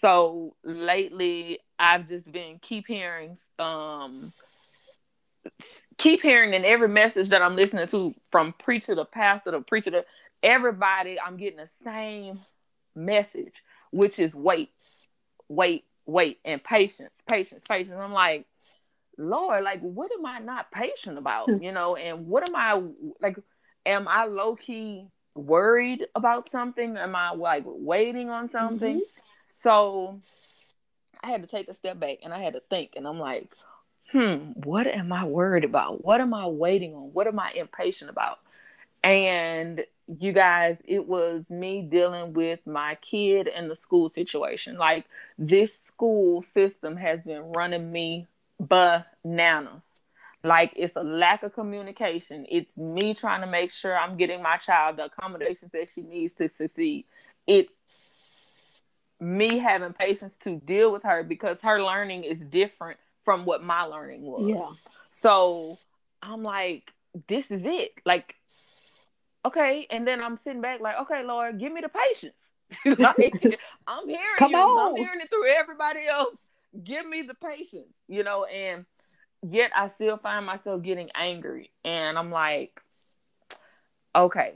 [0.00, 4.32] So lately I've just been keep hearing um
[5.98, 9.90] keep hearing in every message that I'm listening to from preacher to pastor to preacher
[9.90, 10.04] to
[10.42, 12.40] everybody, I'm getting the same
[12.94, 14.70] message, which is wait,
[15.48, 17.98] wait, wait, and patience, patience, patience.
[17.98, 18.46] I'm like,
[19.16, 21.48] Lord, like, what am I not patient about?
[21.60, 22.80] You know, and what am I
[23.20, 23.36] like?
[23.86, 26.96] Am I low key worried about something?
[26.96, 28.96] Am I like waiting on something?
[28.96, 29.20] Mm-hmm.
[29.60, 30.20] So
[31.22, 33.50] I had to take a step back and I had to think, and I'm like,
[34.10, 36.04] hmm, what am I worried about?
[36.04, 37.12] What am I waiting on?
[37.12, 38.38] What am I impatient about?
[39.02, 39.84] And
[40.18, 44.76] you guys, it was me dealing with my kid and the school situation.
[44.76, 45.06] Like
[45.38, 48.26] this school system has been running me
[48.58, 49.82] bananas.
[50.42, 52.46] Like it's a lack of communication.
[52.48, 56.32] It's me trying to make sure I'm getting my child the accommodations that she needs
[56.34, 57.04] to succeed.
[57.46, 57.72] It's
[59.20, 63.82] me having patience to deal with her because her learning is different from what my
[63.82, 64.50] learning was.
[64.50, 64.70] Yeah.
[65.10, 65.78] So
[66.22, 66.90] I'm like,
[67.28, 67.92] this is it.
[68.06, 68.34] Like,
[69.44, 69.86] okay.
[69.90, 72.34] And then I'm sitting back like, okay, Lord, give me the patience.
[72.98, 74.58] like, I'm hearing Come you.
[74.58, 74.90] On.
[74.90, 76.36] I'm hearing it through everybody else.
[76.84, 78.86] Give me the patience, you know, and
[79.48, 81.70] yet I still find myself getting angry.
[81.84, 82.80] And I'm like,
[84.14, 84.54] okay.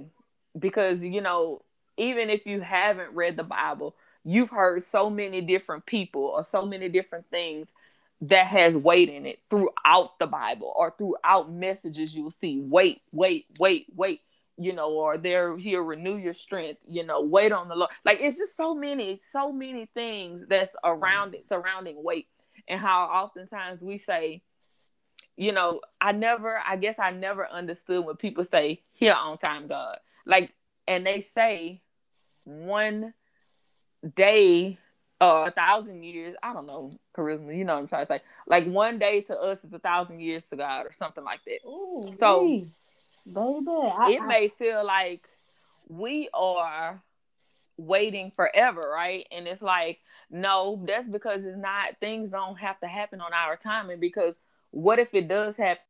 [0.56, 1.62] Because, you know,
[1.96, 6.64] even if you haven't read the Bible, you've heard so many different people or so
[6.64, 7.68] many different things
[8.22, 12.60] that has weight in it throughout the Bible or throughout messages you'll see.
[12.60, 14.20] Wait, wait, wait, wait,
[14.56, 17.90] you know, or there he'll renew your strength, you know, wait on the Lord.
[18.04, 22.28] Like it's just so many, so many things that's around it, surrounding wait.
[22.68, 24.42] And how oftentimes we say,
[25.36, 29.66] you know, I never I guess I never understood when people say, here on time,
[29.66, 29.98] God.
[30.24, 30.52] Like
[30.86, 31.82] and they say
[32.44, 33.14] one
[34.16, 34.78] day
[35.20, 36.36] uh, a thousand years.
[36.42, 37.56] I don't know charisma.
[37.56, 38.20] You know what I'm trying to say.
[38.46, 41.66] Like one day to us is a thousand years to God, or something like that.
[41.66, 42.64] Ooh, so,
[43.26, 45.28] baby, I, it I, may feel like
[45.88, 47.02] we are
[47.76, 49.26] waiting forever, right?
[49.30, 51.98] And it's like, no, that's because it's not.
[52.00, 54.34] Things don't have to happen on our time, and because
[54.70, 55.80] what if it does happen,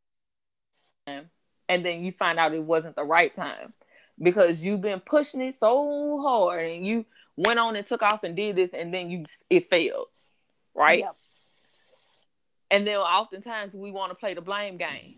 [1.07, 3.73] and then you find out it wasn't the right time
[4.23, 7.05] because you've been pushing it so hard, and you
[7.37, 10.07] went on and took off and did this and then you it failed
[10.75, 11.17] right yep.
[12.71, 15.17] and then oftentimes we want to play the blame game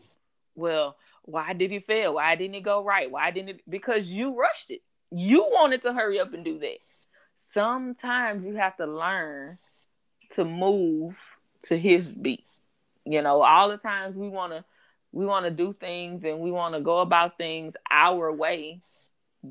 [0.55, 2.15] well why did it fail?
[2.15, 3.11] Why didn't it go right?
[3.11, 4.83] Why didn't it because you rushed it.
[5.11, 6.79] You wanted to hurry up and do that.
[7.53, 9.59] Sometimes you have to learn
[10.33, 11.17] to move
[11.65, 12.45] to his beat.
[13.05, 14.65] You know all the times we want to
[15.12, 18.81] we want to do things and we want to go about things our way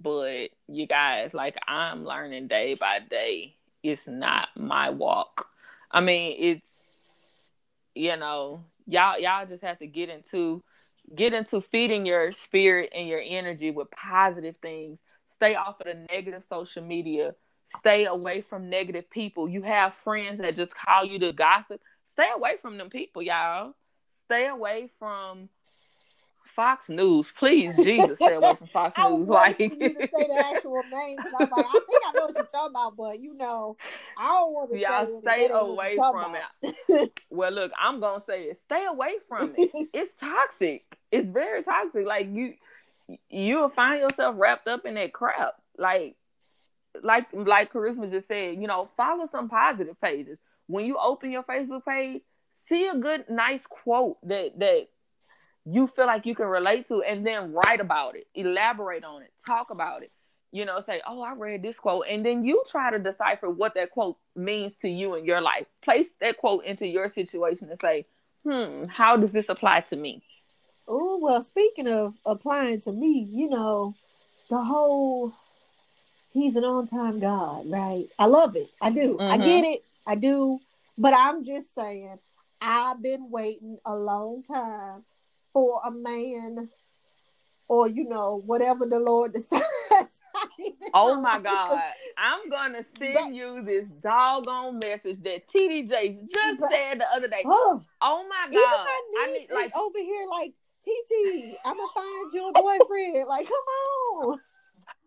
[0.02, 3.56] but you guys, like I'm learning day by day.
[3.84, 5.48] It's not my walk.
[5.92, 6.66] I mean, it's
[7.94, 10.64] you know, y'all y'all just have to get into
[11.14, 15.00] get into feeding your spirit and your energy with positive things.
[15.28, 17.36] Stay off of the negative social media.
[17.80, 19.50] Stay away from negative people.
[19.50, 21.82] You have friends that just call you to gossip.
[22.14, 23.74] Stay away from them people, y'all.
[24.26, 25.50] Stay away from
[26.56, 29.28] Fox News, please, Jesus, stay away from Fox I News.
[29.28, 32.36] Like you to say the actual name I was like, I think I know what
[32.36, 33.76] you're talking about, but you know,
[34.18, 37.12] I don't want to Y'all stay away from it.
[37.30, 38.58] well, look, I'm gonna say it.
[38.66, 39.90] Stay away from it.
[39.94, 40.86] it's toxic.
[41.12, 42.06] It's very toxic.
[42.06, 42.54] Like you,
[43.30, 45.56] you'll find yourself wrapped up in that crap.
[45.78, 46.16] Like,
[47.04, 48.56] like, like Charisma just said.
[48.56, 50.40] You know, follow some positive pages.
[50.68, 52.22] When you open your Facebook page,
[52.68, 54.88] see a good, nice quote that that
[55.66, 59.32] you feel like you can relate to and then write about it elaborate on it
[59.46, 60.12] talk about it
[60.56, 63.74] you know, say, "Oh, I read this quote," and then you try to decipher what
[63.76, 65.66] that quote means to you in your life.
[65.84, 68.06] Place that quote into your situation and say,
[68.44, 70.24] "Hmm, how does this apply to me?"
[70.88, 73.96] Oh well, speaking of applying to me, you know,
[74.50, 75.34] the whole
[76.32, 78.08] he's an on-time God, right?
[78.18, 78.70] I love it.
[78.82, 79.18] I do.
[79.18, 79.32] Mm-hmm.
[79.32, 79.84] I get it.
[80.08, 80.60] I do.
[80.98, 82.18] But I'm just saying,
[82.62, 85.04] I've been waiting a long time
[85.56, 86.68] for a man
[87.70, 89.64] or you know whatever the Lord decides.
[90.94, 91.82] oh my God.
[92.18, 97.06] I'm gonna send but, you this doggone message that TD Jakes just but, said the
[97.16, 97.42] other day.
[97.46, 98.60] Oh, oh my God.
[98.60, 99.02] Even my
[99.38, 100.54] niece I like, over here like
[100.84, 103.30] TT, I'm gonna find you a boyfriend.
[103.30, 104.40] like, come on.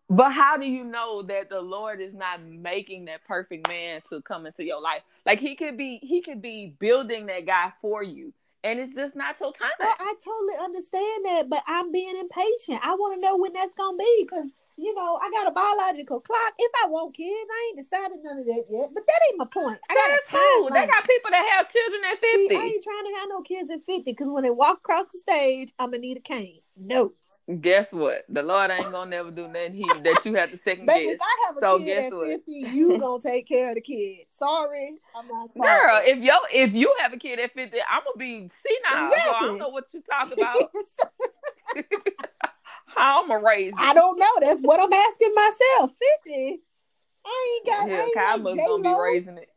[0.09, 4.23] But how do you know that the Lord is not making that perfect man to
[4.23, 5.03] come into your life?
[5.27, 8.33] Like he could be, he could be building that guy for you,
[8.65, 9.71] and it's just not your time.
[9.81, 12.81] Well, I totally understand that, but I'm being impatient.
[12.83, 16.21] I want to know when that's gonna be because you know, I got a biological
[16.21, 16.55] clock.
[16.57, 18.91] If I want kids, I ain't decided none of that yet.
[18.95, 19.79] But that ain't my point.
[19.91, 20.73] I got a time.
[20.73, 22.47] They got people that have children at 50.
[22.47, 25.07] See, I ain't trying to have no kids at 50 because when they walk across
[25.13, 26.61] the stage, I'm to need a cane.
[26.77, 27.13] No.
[27.61, 28.27] Guess what?
[28.29, 31.15] The Lord ain't gonna never do nothing he, that you have to second Baby, guess.
[31.15, 32.29] If I have a so kid at what?
[32.29, 34.27] 50, you gonna take care of the kid.
[34.39, 35.81] Sorry, I'm not sorry.
[35.81, 39.09] Girl, if yo if you have a kid at 50, I'm gonna be senile.
[39.09, 39.31] Exactly.
[39.31, 40.59] So I don't know what you talk about.
[42.87, 43.73] How I'm gonna raise?
[43.79, 44.33] I don't know.
[44.41, 45.93] That's what I'm asking myself.
[45.99, 46.61] Fifty.
[47.25, 47.89] I ain't got.
[47.89, 49.49] Yeah, I ain't like gonna be raising it.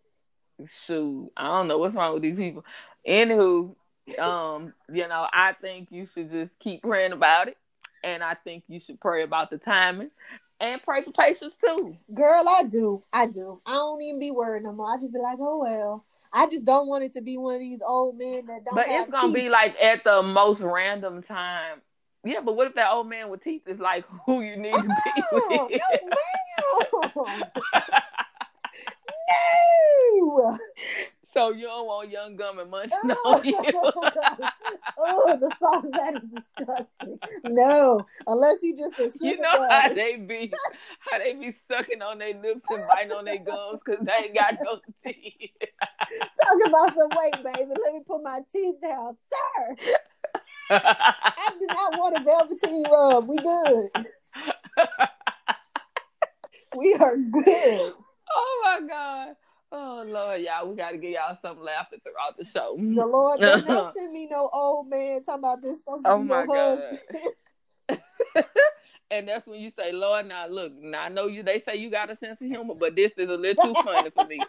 [0.85, 2.63] Shoot, I don't know what's wrong with these people.
[3.07, 3.75] Anywho,
[4.19, 7.57] um, you know, I think you should just keep praying about it,
[8.03, 10.11] and I think you should pray about the timing.
[10.59, 11.97] And pray for patience too.
[12.13, 13.01] Girl, I do.
[13.11, 13.59] I do.
[13.65, 14.93] I don't even be worried no more.
[14.93, 16.05] I just be like, oh well.
[16.33, 18.75] I just don't want it to be one of these old men that don't.
[18.75, 19.35] But it's gonna teeth.
[19.35, 21.81] be like at the most random time
[22.23, 24.83] yeah, but what if that old man with teeth is like who you need to
[24.83, 25.81] be oh, with?
[27.15, 27.25] No,
[30.21, 30.59] no.
[31.33, 33.55] So you don't want young gum and munching oh, you.
[33.57, 34.49] oh,
[34.97, 37.19] oh, the thought of that is disgusting.
[37.45, 40.51] No, unless he just a You know how they be,
[40.99, 44.35] how they be sucking on their lips and biting on their gums because they ain't
[44.35, 45.51] got no teeth.
[46.43, 47.71] Talk about some weight, baby.
[47.81, 49.75] Let me put my teeth down, sir.
[50.69, 53.27] I do not want a velveteen rub.
[53.27, 53.89] We good.
[56.77, 57.93] we are good.
[58.33, 59.35] Oh my god.
[59.73, 62.75] Oh Lord, y'all, we gotta get y'all some laughter throughout the show.
[62.77, 66.19] The Lord did not send me no old man talking about this supposed to oh
[66.19, 66.99] be your husband.
[69.11, 71.89] and that's when you say, Lord, now look, now I know you they say you
[71.89, 74.41] got a sense of humor, but this is a little too funny for me.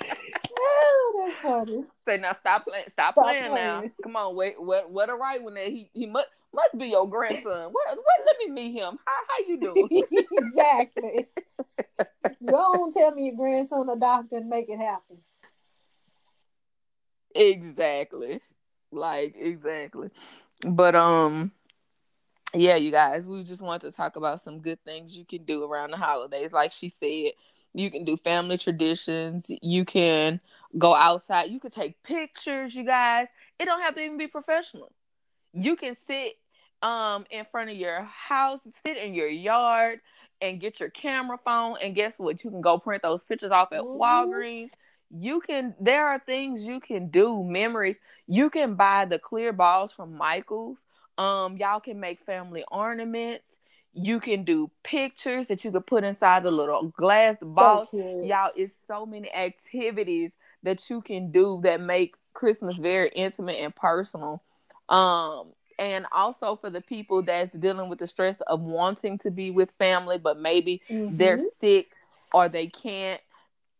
[0.00, 1.84] That's funny.
[2.06, 2.84] Say now, stop playing.
[2.92, 3.82] Stop, stop playing, playing, now.
[4.02, 4.60] Come on, wait.
[4.60, 4.90] What?
[4.90, 7.70] What a right when that he he must must be your grandson.
[7.70, 7.88] What?
[7.88, 8.26] What?
[8.26, 8.98] Let me meet him.
[9.04, 9.88] How how you doing?
[10.32, 11.26] exactly.
[12.44, 15.18] Go on, tell me your grandson a doctor and make it happen.
[17.34, 18.40] Exactly.
[18.90, 20.10] Like exactly.
[20.64, 21.52] But um
[22.52, 25.62] yeah, you guys, we just want to talk about some good things you can do
[25.64, 26.52] around the holidays.
[26.52, 27.32] Like she said,
[27.74, 29.46] you can do family traditions.
[29.62, 30.40] You can
[30.78, 31.50] go outside.
[31.50, 33.28] You can take pictures, you guys.
[33.58, 34.92] It don't have to even be professional.
[35.52, 36.34] You can sit
[36.82, 40.00] um in front of your house, sit in your yard
[40.40, 42.42] and get your camera phone and guess what?
[42.42, 44.00] You can go print those pictures off at mm-hmm.
[44.00, 44.70] Walgreens.
[45.10, 47.96] You can there are things you can do, memories.
[48.26, 50.78] You can buy the clear balls from Michaels.
[51.18, 53.46] Um y'all can make family ornaments
[53.92, 57.90] you can do pictures that you could put inside the little glass box.
[57.90, 60.30] So Y'all, it's so many activities
[60.62, 64.42] that you can do that make Christmas very intimate and personal.
[64.88, 69.50] Um, and also for the people that's dealing with the stress of wanting to be
[69.50, 71.16] with family, but maybe mm-hmm.
[71.16, 71.86] they're sick
[72.32, 73.20] or they can't,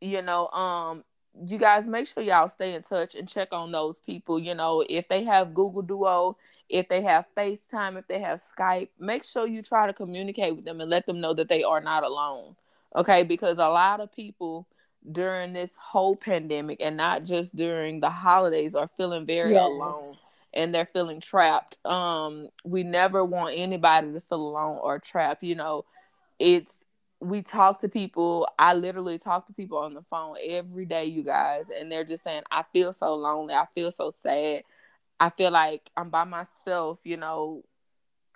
[0.01, 1.05] you know, um,
[1.47, 4.39] you guys make sure y'all stay in touch and check on those people.
[4.39, 6.37] You know, if they have Google Duo,
[6.69, 10.65] if they have FaceTime, if they have Skype, make sure you try to communicate with
[10.65, 12.57] them and let them know that they are not alone.
[12.95, 14.67] Okay, because a lot of people
[15.11, 19.65] during this whole pandemic and not just during the holidays are feeling very yes.
[19.65, 20.17] alone
[20.53, 21.85] and they're feeling trapped.
[21.87, 25.85] Um we never want anybody to feel alone or trapped, you know.
[26.39, 26.80] It's
[27.21, 28.49] we talk to people.
[28.59, 32.25] I literally talk to people on the phone every day, you guys, and they're just
[32.25, 33.55] saying, I feel so lonely.
[33.55, 34.63] I feel so sad.
[35.19, 37.63] I feel like I'm by myself, you know.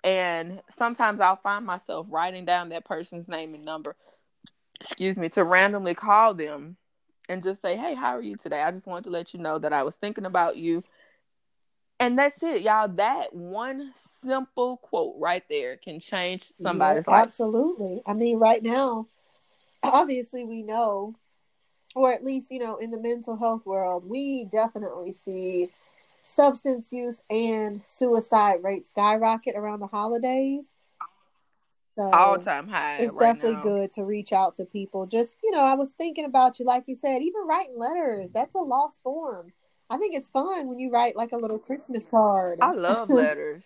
[0.03, 3.95] And sometimes I'll find myself writing down that person's name and number,
[4.79, 6.77] excuse me, to randomly call them
[7.27, 8.61] and just say, Hey, how are you today?
[8.61, 10.83] I just wanted to let you know that I was thinking about you
[11.99, 12.89] And that's it, y'all.
[12.89, 13.91] That one
[14.21, 17.23] simple quote right there can change somebody's yeah, life.
[17.23, 18.01] Absolutely.
[18.05, 19.07] I mean, right now,
[19.81, 21.15] obviously, we know,
[21.95, 25.69] or at least, you know, in the mental health world, we definitely see
[26.23, 30.73] substance use and suicide rates skyrocket around the holidays.
[31.95, 32.97] So all time high.
[32.97, 33.61] It's right definitely now.
[33.61, 35.05] good to reach out to people.
[35.05, 38.31] Just you know, I was thinking about you, like you said, even writing letters.
[38.33, 39.53] That's a lost form.
[39.89, 42.59] I think it's fun when you write like a little Christmas card.
[42.61, 43.63] I love letters.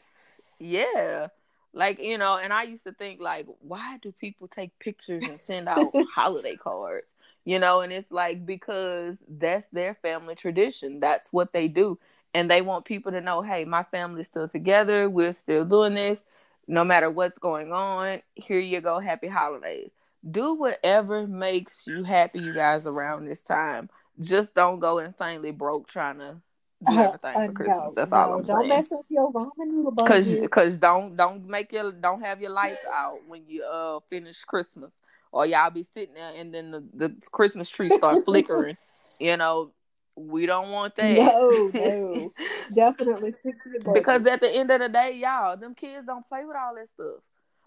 [0.59, 1.27] yeah.
[1.71, 5.39] Like, you know, and I used to think like, why do people take pictures and
[5.39, 7.05] send out holiday cards?
[7.45, 10.99] You know, and it's like because that's their family tradition.
[10.99, 11.97] That's what they do.
[12.33, 15.09] And they want people to know, hey, my family's still together.
[15.09, 16.23] We're still doing this.
[16.67, 18.99] No matter what's going on, here you go.
[18.99, 19.89] Happy holidays.
[20.29, 23.89] Do whatever makes you happy, you guys, around this time
[24.19, 26.35] just don't go insanely broke trying to
[26.83, 27.83] do uh, everything uh, for Christmas.
[27.83, 28.69] No, That's no, all I'm don't saying.
[28.69, 30.51] Don't mess up your ramen noodle budget.
[30.51, 34.43] Cause, cause don't don't make your don't have your lights out when you uh finish
[34.43, 34.91] Christmas,
[35.31, 38.77] or y'all be sitting there and then the, the Christmas tree start flickering.
[39.19, 39.71] You know,
[40.15, 41.17] we don't want that.
[41.17, 42.33] No, no,
[42.75, 43.93] definitely stick to the budget.
[43.95, 46.87] Because at the end of the day, y'all, them kids don't play with all that
[46.87, 47.21] stuff.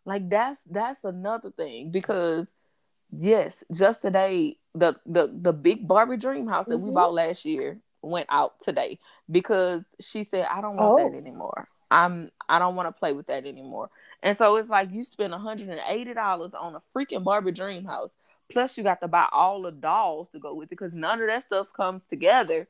[0.05, 2.46] Like that's that's another thing because
[3.12, 6.88] yes, just today the the the big Barbie dream house that mm-hmm.
[6.88, 8.98] we bought last year went out today
[9.30, 11.10] because she said I don't want oh.
[11.10, 11.68] that anymore.
[11.90, 13.90] I'm I don't want to play with that anymore.
[14.22, 18.12] And so it's like you spend $180 on a freaking Barbie dream house.
[18.50, 21.26] Plus you got to buy all the dolls to go with it because none of
[21.26, 22.68] that stuff comes together.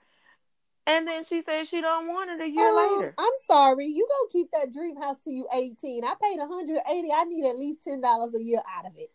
[0.86, 3.14] And then she said she don't want it a year um, later.
[3.18, 6.04] I'm sorry, you gonna keep that dream house till you 18.
[6.04, 7.12] I paid 180.
[7.12, 9.10] I need at least ten dollars a year out of it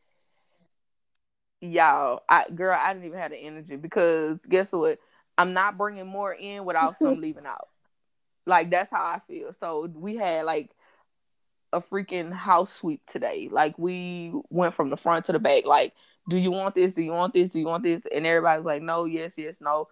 [1.61, 4.99] y'all, I girl, I didn't even have the energy because guess what?
[5.37, 7.67] I'm not bringing more in without some leaving out.
[8.45, 9.53] Like that's how I feel.
[9.59, 10.71] So we had like
[11.73, 13.49] a freaking house sweep today.
[13.51, 15.65] Like we went from the front to the back.
[15.65, 15.93] Like,
[16.29, 16.95] do you want this?
[16.95, 17.49] Do you want this?
[17.49, 18.03] Do you want this?
[18.13, 19.87] And everybody's like, no, yes, yes, no.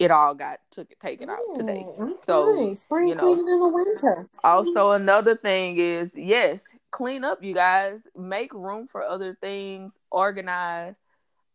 [0.00, 1.84] It all got took taken out today.
[1.86, 2.14] Okay.
[2.24, 4.28] So spring you know, cleaning in the winter.
[4.42, 8.00] Also, another thing is yes, clean up, you guys.
[8.16, 9.92] Make room for other things.
[10.10, 10.94] Organize.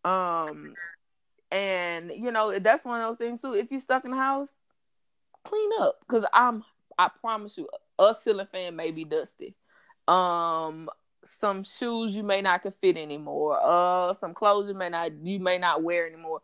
[0.04, 0.76] Um,
[1.50, 3.56] and you know that's one of those things too.
[3.56, 4.54] If you're stuck in the house,
[5.44, 6.64] clean up because I'm.
[7.00, 7.68] I promise you,
[7.98, 9.56] a ceiling fan may be dusty.
[10.08, 10.88] Um,
[11.26, 13.60] some shoes you may not can fit anymore.
[13.62, 16.42] Uh, some clothes you may not you may not wear anymore.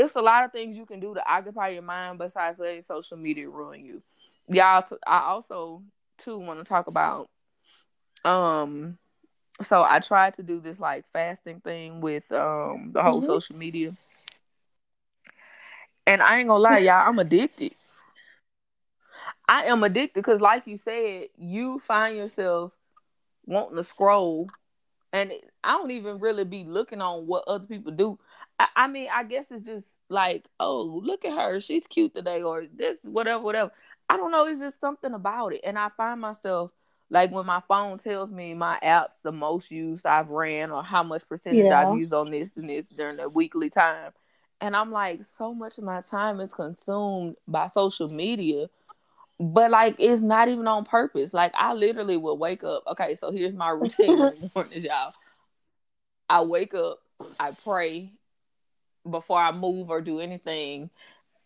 [0.00, 3.16] It's a lot of things you can do to occupy your mind besides letting social
[3.16, 4.02] media ruin you.
[4.48, 5.82] Y'all, I also
[6.18, 7.28] too want to talk about
[8.24, 8.98] um
[9.62, 13.26] so I tried to do this like fasting thing with um the whole mm-hmm.
[13.26, 13.94] social media.
[16.06, 17.74] And I ain't gonna lie, y'all, I'm addicted.
[19.48, 22.72] I am addicted because, like you said, you find yourself
[23.46, 24.48] wanting to scroll,
[25.12, 25.32] and
[25.62, 28.18] I don't even really be looking on what other people do.
[28.58, 32.42] I, I mean, I guess it's just like, oh, look at her, she's cute today,
[32.42, 33.72] or this, whatever, whatever.
[34.08, 34.44] I don't know.
[34.46, 36.72] It's just something about it, and I find myself
[37.10, 41.02] like when my phone tells me my apps the most used I've ran or how
[41.02, 41.80] much percentage yeah.
[41.80, 44.12] I've used on this and this during the weekly time.
[44.60, 48.68] And I'm like, so much of my time is consumed by social media.
[49.40, 51.34] But like it's not even on purpose.
[51.34, 52.84] Like I literally will wake up.
[52.92, 55.12] Okay, so here's my routine in the morning, y'all.
[56.28, 57.00] I wake up,
[57.40, 58.12] I pray
[59.08, 60.90] before I move or do anything.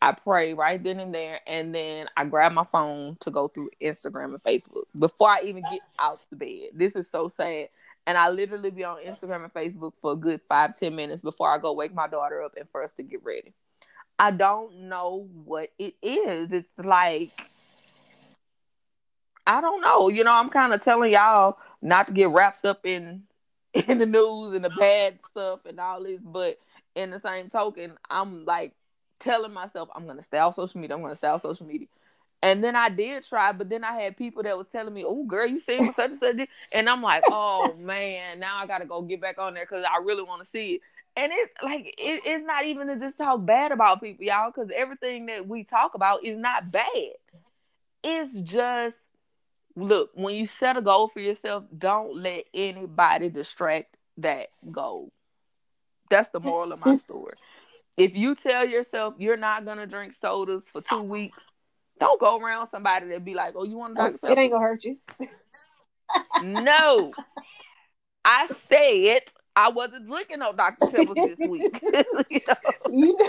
[0.02, 3.70] I pray right then and there, and then I grab my phone to go through
[3.82, 6.70] Instagram and Facebook before I even get out the bed.
[6.74, 7.68] This is so sad.
[8.06, 11.50] And I literally be on Instagram and Facebook for a good five, ten minutes before
[11.50, 13.54] I go wake my daughter up and for us to get ready.
[14.18, 16.52] I don't know what it is.
[16.52, 17.30] It's like
[19.46, 20.08] I don't know.
[20.08, 23.22] You know, I'm kind of telling y'all not to get wrapped up in
[23.74, 26.58] in the news and the bad stuff and all this, but
[26.94, 28.74] in the same token, I'm like
[29.20, 30.96] telling myself I'm gonna stay off social media.
[30.96, 31.88] I'm gonna stay off social media.
[32.42, 35.24] And then I did try, but then I had people that was telling me, "Oh,
[35.24, 39.00] girl, you seeing such and such," and I'm like, "Oh man, now I gotta go
[39.02, 40.80] get back on there because I really want to see it."
[41.16, 44.70] And it's like it, it's not even to just talk bad about people, y'all, because
[44.74, 47.14] everything that we talk about is not bad.
[48.02, 48.98] It's just
[49.76, 55.12] look when you set a goal for yourself, don't let anybody distract that goal.
[56.10, 57.34] That's the moral of my story.
[57.96, 61.44] If you tell yourself you're not gonna drink sodas for two weeks,
[62.00, 64.18] don't go around somebody that be like, "Oh, you want to Dr.
[64.18, 64.98] Pepper?" It ain't gonna hurt you.
[66.42, 67.12] no,
[68.24, 69.22] I said
[69.56, 70.86] I wasn't drinking no Dr.
[70.86, 71.62] Peppers this week.
[72.30, 72.54] you, know?
[72.90, 73.28] you know,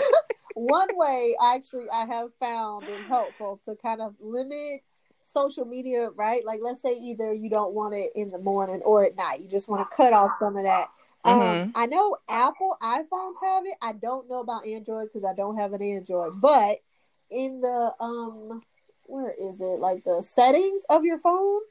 [0.54, 4.80] one way actually I have found it helpful to kind of limit
[5.22, 6.44] social media, right?
[6.44, 9.40] Like let's say either you don't want it in the morning or at night.
[9.40, 10.88] You just want to cut off some of that.
[11.24, 11.72] Um, Mhm.
[11.74, 13.76] I know Apple iPhones have it.
[13.82, 16.40] I don't know about Androids because I don't have an Android.
[16.40, 16.80] But
[17.30, 18.62] in the um,
[19.04, 19.80] where is it?
[19.80, 21.62] Like the settings of your phone,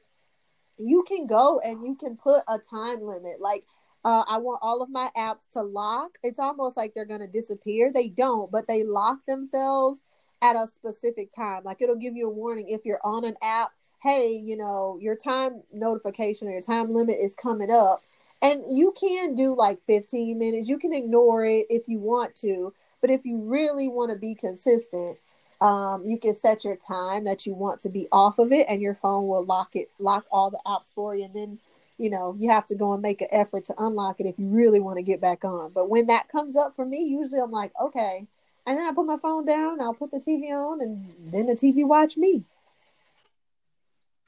[0.78, 3.40] you can go and you can put a time limit.
[3.40, 3.64] Like
[4.04, 6.18] uh, I want all of my apps to lock.
[6.22, 7.90] It's almost like they're gonna disappear.
[7.92, 10.02] They don't, but they lock themselves
[10.42, 11.64] at a specific time.
[11.64, 13.72] Like it'll give you a warning if you're on an app.
[14.02, 18.02] Hey, you know your time notification or your time limit is coming up,
[18.42, 20.68] and you can do like 15 minutes.
[20.68, 24.34] You can ignore it if you want to, but if you really want to be
[24.34, 25.18] consistent,
[25.60, 28.82] um, you can set your time that you want to be off of it, and
[28.82, 31.58] your phone will lock it, lock all the apps for you, and then
[31.98, 34.48] you know you have to go and make an effort to unlock it if you
[34.48, 35.70] really want to get back on.
[35.72, 38.26] But when that comes up for me, usually I'm like, okay,
[38.66, 41.54] and then I put my phone down, I'll put the TV on, and then the
[41.54, 42.44] TV watch me.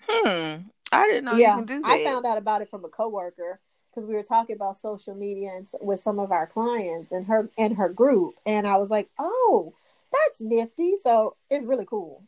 [0.09, 0.63] Hmm.
[0.91, 1.91] I didn't know yeah, you can do that.
[1.91, 3.61] I found out about it from a coworker
[3.99, 7.51] because we were talking about social media and with some of our clients and her
[7.59, 9.75] and her group, and I was like, oh,
[10.13, 10.97] that's nifty.
[10.97, 12.25] So it's really cool.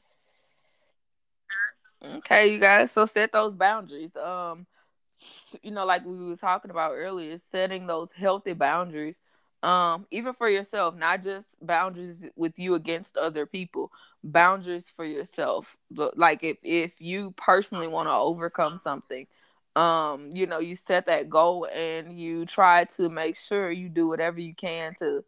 [2.17, 2.93] Okay, you guys.
[2.93, 4.17] So set those boundaries.
[4.17, 4.67] Um,
[5.63, 9.17] you know, like we were talking about earlier, setting those healthy boundaries.
[9.63, 13.93] Um, even for yourself, not just boundaries with you against other people,
[14.25, 15.77] boundaries for yourself.
[15.91, 19.27] Like if if you personally want to overcome something,
[19.77, 24.09] um, you know, you set that goal and you try to make sure you do
[24.09, 25.25] whatever you can to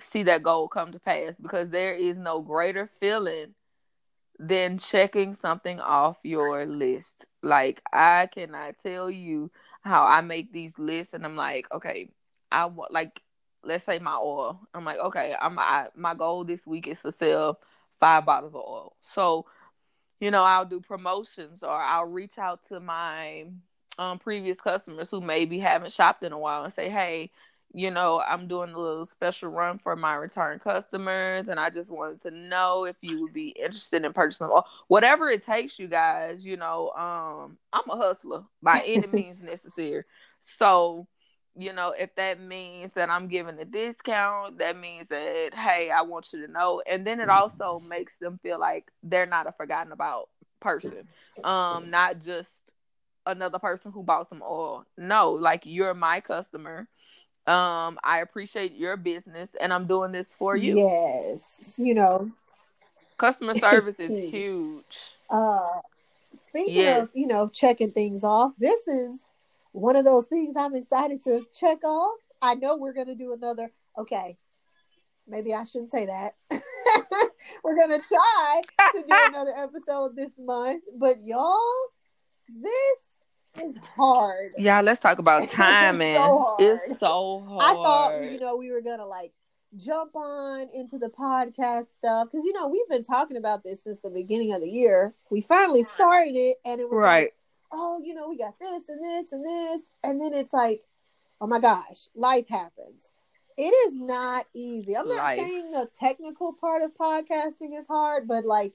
[0.00, 3.54] see that goal come to pass because there is no greater feeling
[4.38, 7.24] than checking something off your list.
[7.42, 9.50] Like I cannot tell you
[9.82, 12.10] how I make these lists, and I'm like, okay,
[12.50, 13.20] I want like,
[13.64, 14.60] let's say my oil.
[14.74, 17.58] I'm like, okay, I'm I, my goal this week is to sell
[18.00, 18.96] five bottles of oil.
[19.00, 19.46] So,
[20.20, 23.46] you know, I'll do promotions or I'll reach out to my
[23.98, 27.30] um previous customers who maybe haven't shopped in a while and say, hey,
[27.74, 31.90] you know, I'm doing a little special run for my return customers, and I just
[31.90, 35.88] wanted to know if you would be interested in purchasing or whatever it takes, you
[35.88, 36.44] guys.
[36.44, 40.04] You know, um, I'm a hustler by any means necessary.
[40.40, 41.06] So,
[41.56, 46.02] you know, if that means that I'm giving a discount, that means that hey, I
[46.02, 49.52] want you to know, and then it also makes them feel like they're not a
[49.52, 50.28] forgotten about
[50.60, 51.08] person,
[51.44, 52.50] um, not just
[53.28, 54.84] another person who bought some oil.
[54.96, 56.88] No, like you're my customer
[57.46, 62.30] um i appreciate your business and i'm doing this for you Yes, you know.
[63.16, 64.98] customer service is huge
[65.30, 65.80] Uh,
[66.36, 67.04] speaking Yes.
[67.04, 69.24] of, you know, checking things off, this is
[69.72, 72.18] one of those things I'm excited to check off.
[72.42, 73.70] I know we're going to do another.
[73.96, 74.36] Okay,
[75.26, 76.34] maybe I shouldn't say that.
[77.64, 78.60] we're going to try
[78.94, 81.58] to do another episode this month, but y'all,
[82.48, 82.98] this
[83.60, 84.52] is hard.
[84.56, 86.60] yeah let's talk about It's timing so hard.
[86.60, 89.32] it's so hard I thought, you know, we were to like
[89.76, 94.00] jump on into the podcast stuff because, you know, we've been talking about this since
[94.00, 95.14] the beginning of the year.
[95.30, 97.30] We finally started it and it was like, right
[97.72, 99.82] oh, you know, we got this and this and this.
[100.02, 100.82] And then it's like,
[101.40, 103.12] oh my gosh, life happens.
[103.56, 104.96] It is not easy.
[104.96, 105.38] I'm not Life.
[105.40, 108.72] saying the technical part of podcasting is hard, but like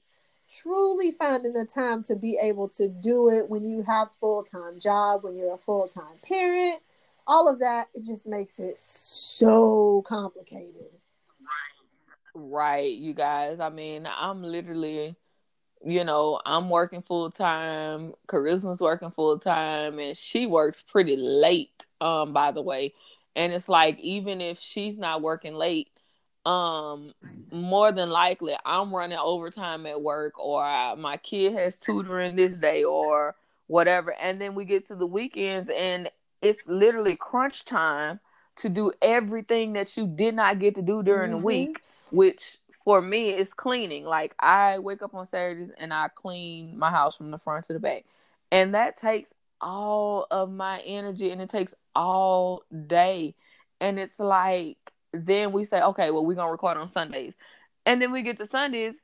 [0.62, 4.80] truly finding the time to be able to do it when you have full time
[4.80, 6.82] job, when you're a full time parent,
[7.26, 10.92] all of that, it just makes it so complicated.
[12.36, 15.16] right you guys i mean i'm literally
[15.86, 21.86] you know i'm working full time charisma's working full time and she works pretty late
[22.02, 22.92] um by the way
[23.36, 25.93] and it's like even if she's not working late
[26.46, 27.14] um
[27.52, 32.54] more than likely i'm running overtime at work or I, my kid has tutoring this
[32.54, 33.36] day or
[33.68, 34.14] whatever.
[34.14, 36.10] And then we get to the weekends and
[36.42, 38.20] it's literally crunch time
[38.58, 41.32] to do everything that you did not get to do during Mhm.
[41.32, 44.06] the week which for me is cleaning.
[44.06, 47.74] Like i wake up on saturdays and i clean my house from the front to
[47.74, 48.06] the back.
[48.52, 53.36] And that takes all of my energy and it takes all day.
[53.82, 57.34] And it's like then we say okay well we're gonna record on sundays.
[57.86, 58.96] And then we get to sundays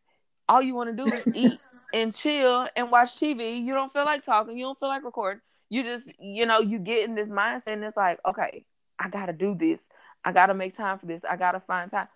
[0.49, 1.59] all you want to do is eat
[1.93, 5.41] and chill and watch tv you don't feel like talking you don't feel like recording.
[5.69, 8.65] You just you know you get in this mindset and it's like okay
[8.97, 9.79] i gotta do this.
[10.25, 11.21] I gotta make time for this.
[11.29, 12.07] I gotta find time.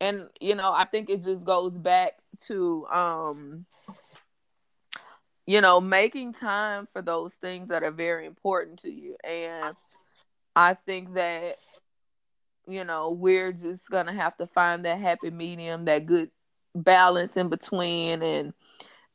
[0.00, 2.12] And you know i think it just goes back
[2.46, 3.64] to um
[5.46, 9.16] you know making time for those things that are very important to you.
[9.24, 9.76] And
[10.56, 11.58] i think that
[12.68, 16.30] you know, we're just gonna have to find that happy medium, that good
[16.74, 18.52] balance in between and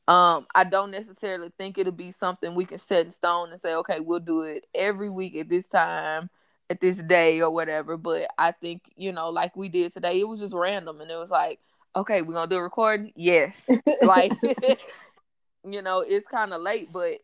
[0.08, 3.74] um, I don't necessarily think it'll be something we can set in stone and say,
[3.76, 6.30] okay, we'll do it every week at this time,
[6.70, 7.96] at this day or whatever.
[7.96, 11.16] But I think, you know, like we did today, it was just random and it
[11.16, 11.60] was like,
[11.96, 13.14] okay, we're gonna do a recording?
[13.16, 13.56] Yes.
[14.04, 14.34] like
[15.66, 17.20] you know, it's kinda late, but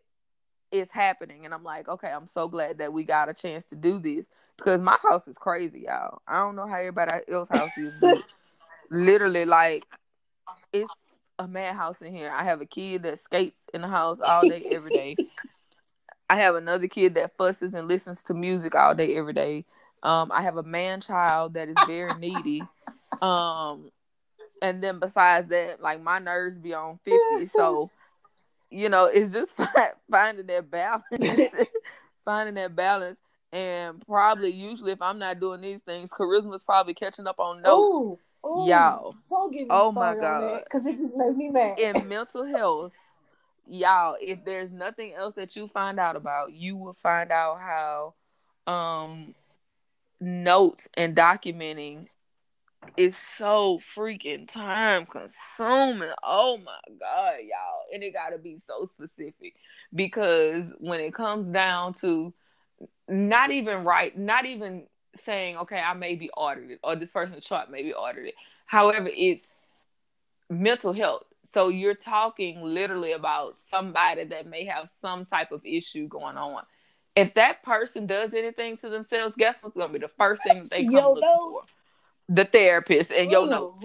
[0.71, 3.75] it's happening and I'm like, okay, I'm so glad that we got a chance to
[3.75, 4.25] do this.
[4.60, 6.22] Because my house is crazy, y'all.
[6.28, 8.22] I don't know how everybody else's house is, but
[8.91, 9.86] literally like
[10.74, 10.93] it's
[11.39, 12.32] a madhouse in here.
[12.32, 15.18] I have a kid that skates in the house all day, every day.
[16.30, 19.66] I have another kid that fusses and listens to music all day, every day.
[20.03, 22.68] Um, I have a man child that is very needy.
[23.22, 23.89] Um,
[24.62, 27.89] and then besides that, like my nerves be on fifty, so
[28.70, 29.53] you know it's just
[30.12, 31.03] finding that balance,
[32.26, 33.20] finding that balance,
[33.52, 37.88] and probably usually if I'm not doing these things, charisma's probably catching up on notes.
[37.93, 39.16] Ooh Ooh, y'all.
[39.30, 41.78] Don't get me oh my god, because it just made me mad.
[41.78, 42.93] In mental health,
[43.68, 48.14] y'all, if there's nothing else that you find out about, you will find out how
[48.72, 49.36] um
[50.22, 52.08] notes and documenting
[52.95, 56.12] is so freaking time consuming.
[56.24, 57.84] Oh my god, y'all.
[57.93, 59.56] And it gotta be so specific
[59.93, 62.34] because when it comes down to
[63.10, 64.84] not even right, not even
[65.26, 68.34] saying, okay, I may be audited or this person's chart may be audited.
[68.66, 69.45] However, it's
[70.49, 71.24] mental health.
[71.53, 76.64] So you're talking literally about somebody that may have some type of issue going on.
[77.16, 80.70] If that person does anything to themselves, guess what's gonna be the first thing that
[80.70, 81.62] they come Yo, looking for?
[82.30, 83.84] The therapist and your notes.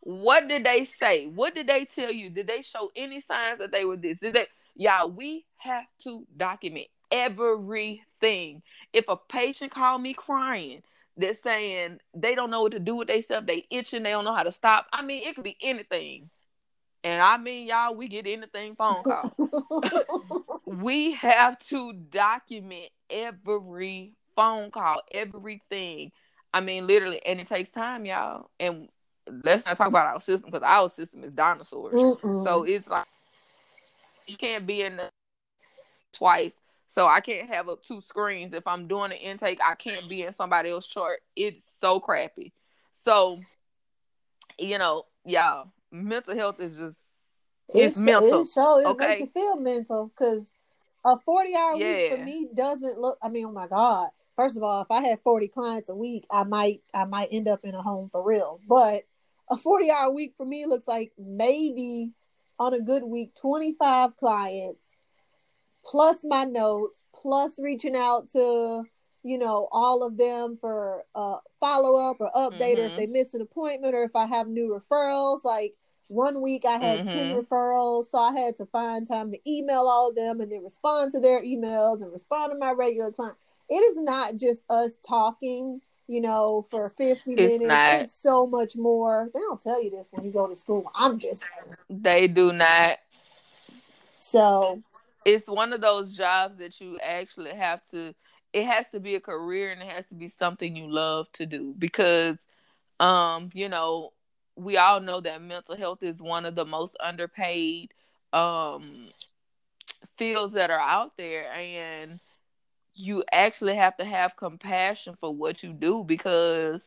[0.00, 1.26] What did they say?
[1.26, 2.30] What did they tell you?
[2.30, 4.18] Did they show any signs that they were this?
[4.18, 8.62] Did they y'all we have to document everything.
[8.92, 10.82] If a patient call me crying,
[11.16, 14.34] they're saying they don't know what to do with themselves, they itching, they don't know
[14.34, 14.86] how to stop.
[14.92, 16.28] I mean, it could be anything.
[17.04, 19.36] And I mean, y'all, we get anything phone call.
[20.66, 26.10] we have to document every phone call, everything.
[26.52, 28.50] I mean, literally, and it takes time, y'all.
[28.58, 28.88] And
[29.44, 31.94] let's not talk about our system because our system is dinosaurs.
[31.94, 32.44] Mm-mm.
[32.44, 33.06] So it's like
[34.26, 35.10] you can't be in the
[36.12, 36.54] twice
[36.94, 38.54] so I can't have up two screens.
[38.54, 41.22] If I'm doing an intake, I can't be in somebody else's chart.
[41.34, 42.52] It's so crappy.
[42.92, 43.40] So,
[44.60, 46.96] you know, y'all, mental health is just
[47.70, 48.42] it's, it's mental.
[48.42, 49.08] It show it okay?
[49.08, 50.54] make you feel mental because
[51.04, 51.84] a 40 hour yeah.
[51.84, 54.10] week for me doesn't look I mean, oh my God.
[54.36, 57.48] First of all, if I had 40 clients a week, I might I might end
[57.48, 58.60] up in a home for real.
[58.68, 59.02] But
[59.50, 62.12] a 40 hour week for me looks like maybe
[62.60, 64.83] on a good week 25 clients
[65.84, 68.84] plus my notes, plus reaching out to,
[69.22, 72.80] you know, all of them for uh follow up or update, mm-hmm.
[72.80, 75.44] or if they miss an appointment, or if I have new referrals.
[75.44, 75.74] Like
[76.08, 77.16] one week I had mm-hmm.
[77.16, 80.62] 10 referrals, so I had to find time to email all of them and then
[80.62, 83.36] respond to their emails and respond to my regular client.
[83.70, 87.64] It is not just us talking, you know, for 50 it's minutes.
[87.64, 87.94] Not.
[88.02, 89.30] It's so much more.
[89.32, 90.90] They don't tell you this when you go to school.
[90.94, 91.44] I'm just
[91.88, 92.98] They do not.
[94.18, 94.82] So
[95.24, 98.14] it's one of those jobs that you actually have to
[98.52, 101.46] it has to be a career and it has to be something you love to
[101.46, 102.38] do because
[103.00, 104.12] um you know
[104.56, 107.92] we all know that mental health is one of the most underpaid
[108.32, 109.08] um
[110.16, 112.20] fields that are out there and
[112.94, 116.82] you actually have to have compassion for what you do because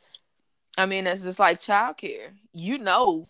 [0.78, 2.32] I mean it's just like childcare.
[2.54, 3.28] You know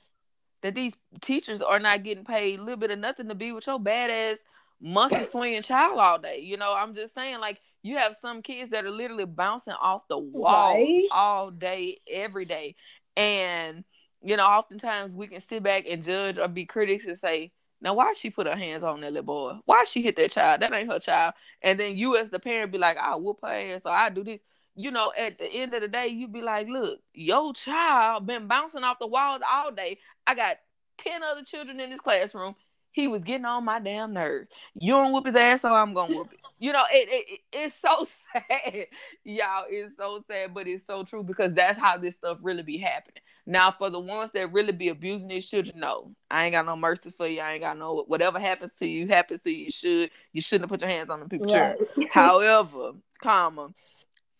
[0.61, 3.67] that these teachers are not getting paid a little bit of nothing to be with
[3.67, 4.37] your badass
[4.81, 6.39] monkey swinging child all day.
[6.39, 10.07] You know, I'm just saying, like, you have some kids that are literally bouncing off
[10.07, 11.07] the wall right?
[11.11, 12.75] all day, every day.
[13.15, 13.83] And,
[14.21, 17.93] you know, oftentimes we can sit back and judge or be critics and say, now
[17.93, 19.53] why she put her hands on that little boy?
[19.65, 20.61] Why she hit that child?
[20.61, 21.35] That ain't her child.
[21.61, 24.23] And then you as the parent be like, I'll whoop her ass or I do
[24.23, 24.41] this.
[24.75, 28.47] You know, at the end of the day, you be like, look, your child been
[28.47, 29.97] bouncing off the walls all day.
[30.25, 30.57] I got
[30.99, 32.55] 10 other children in this classroom
[32.97, 34.49] he was getting on my damn nerves.
[34.73, 36.39] You don't whoop his ass, so I'm gonna whoop it.
[36.57, 38.87] You know, it, it it's so sad,
[39.23, 39.65] y'all.
[39.69, 43.21] It's so sad, but it's so true because that's how this stuff really be happening.
[43.45, 46.75] Now, for the ones that really be abusing these children, no, I ain't got no
[46.75, 47.39] mercy for you.
[47.39, 49.65] I ain't got no whatever happens to you happens to you.
[49.65, 51.53] You should you shouldn't have put your hands on the people.
[51.53, 51.77] Right.
[52.11, 53.69] However, comma,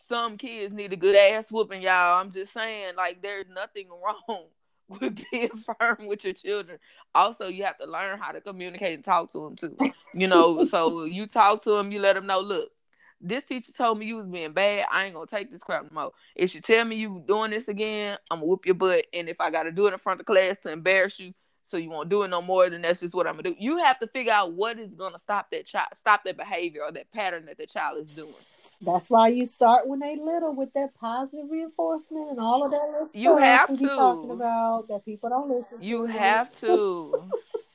[0.09, 2.19] some kids need a good ass whooping, y'all.
[2.19, 3.87] I'm just saying, like, there's nothing
[4.27, 4.45] wrong
[5.01, 6.79] with being firm with your children.
[7.13, 9.77] Also, you have to learn how to communicate and talk to them too.
[10.13, 12.71] You know, so you talk to them, you let them know, look,
[13.19, 14.85] this teacher told me you was being bad.
[14.91, 16.11] I ain't gonna take this crap no more.
[16.35, 19.05] If you tell me you doing this again, I'm gonna whoop your butt.
[19.13, 21.33] And if I gotta do it in front of class to embarrass you,
[21.67, 23.55] so you won't do it no more, then that's just what I'm gonna do.
[23.59, 26.91] You have to figure out what is gonna stop that child, stop that behavior or
[26.93, 28.33] that pattern that the child is doing.
[28.81, 32.89] That's why you start when they little with that positive reinforcement and all of that
[32.91, 36.11] little You have to be talking about that people don't listen You to.
[36.13, 37.13] have to.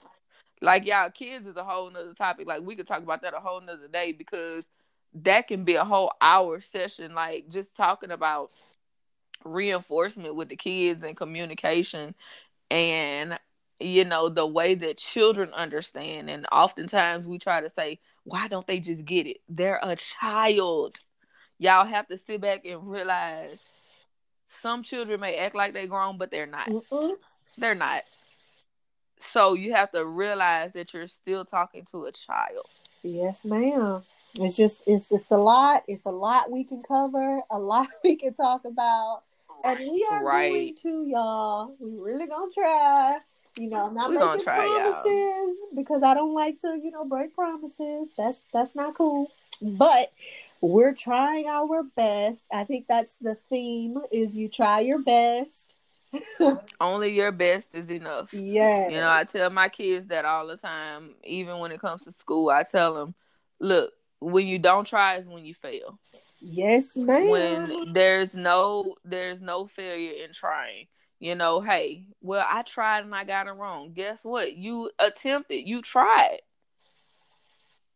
[0.62, 2.47] like y'all, kids is a whole nother topic.
[2.47, 4.64] Like we could talk about that a whole nother day because
[5.14, 7.14] that can be a whole hour session.
[7.14, 8.51] Like just talking about
[9.45, 12.14] reinforcement with the kids and communication
[12.70, 13.38] and
[13.85, 18.66] you know the way that children understand and oftentimes we try to say why don't
[18.66, 20.99] they just get it they're a child
[21.59, 23.59] y'all have to sit back and realize
[24.62, 27.14] some children may act like they're grown but they're not Mm-mm.
[27.59, 28.03] they're not
[29.20, 32.66] so you have to realize that you're still talking to a child
[33.03, 34.05] Yes, ma'am.
[34.35, 35.83] It's just it's it's a lot.
[35.89, 39.22] It's a lot we can cover, a lot we can talk about.
[39.64, 40.51] And we are Right.
[40.51, 41.74] going to, y'all.
[41.78, 43.18] We really gonna try.
[43.59, 44.92] You know, I'm not We gonna making try, y'all.
[44.92, 48.09] promises because I don't like to, you know, break promises.
[48.16, 49.30] That's that's not cool.
[49.61, 50.12] But
[50.61, 52.40] we're trying our best.
[52.53, 55.76] I think that's the theme is you try your best.
[56.80, 58.90] only your best is enough Yes.
[58.90, 62.12] You know, I tell my kids that all the time, even when it comes to
[62.12, 62.50] school.
[62.50, 63.14] I tell them,
[63.61, 65.98] look, when you don't try is when you fail.
[66.40, 67.30] Yes, ma'am.
[67.30, 70.86] When there's no there's no failure in trying.
[71.23, 73.93] You know, hey, well, I tried and I got it wrong.
[73.95, 74.55] Guess what?
[74.57, 76.41] You attempted, you tried.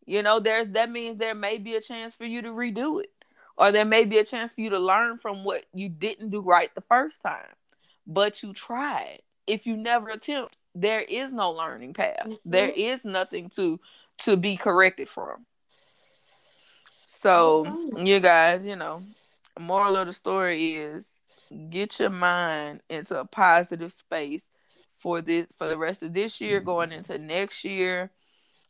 [0.06, 3.12] You know, there's that means there may be a chance for you to redo it.
[3.56, 6.40] Or there may be a chance for you to learn from what you didn't do
[6.40, 7.54] right the first time.
[8.06, 9.22] But you tried.
[9.46, 12.28] If you never attempt, there is no learning path.
[12.28, 12.38] Mhm.
[12.44, 13.80] There is nothing to
[14.18, 15.46] to be corrected from.
[17.22, 18.06] So, Mhm.
[18.06, 19.02] you guys, you know,
[19.58, 21.10] moral of the story is
[21.70, 24.44] get your mind into a positive space
[24.94, 28.10] for this for the rest of this year going into next year.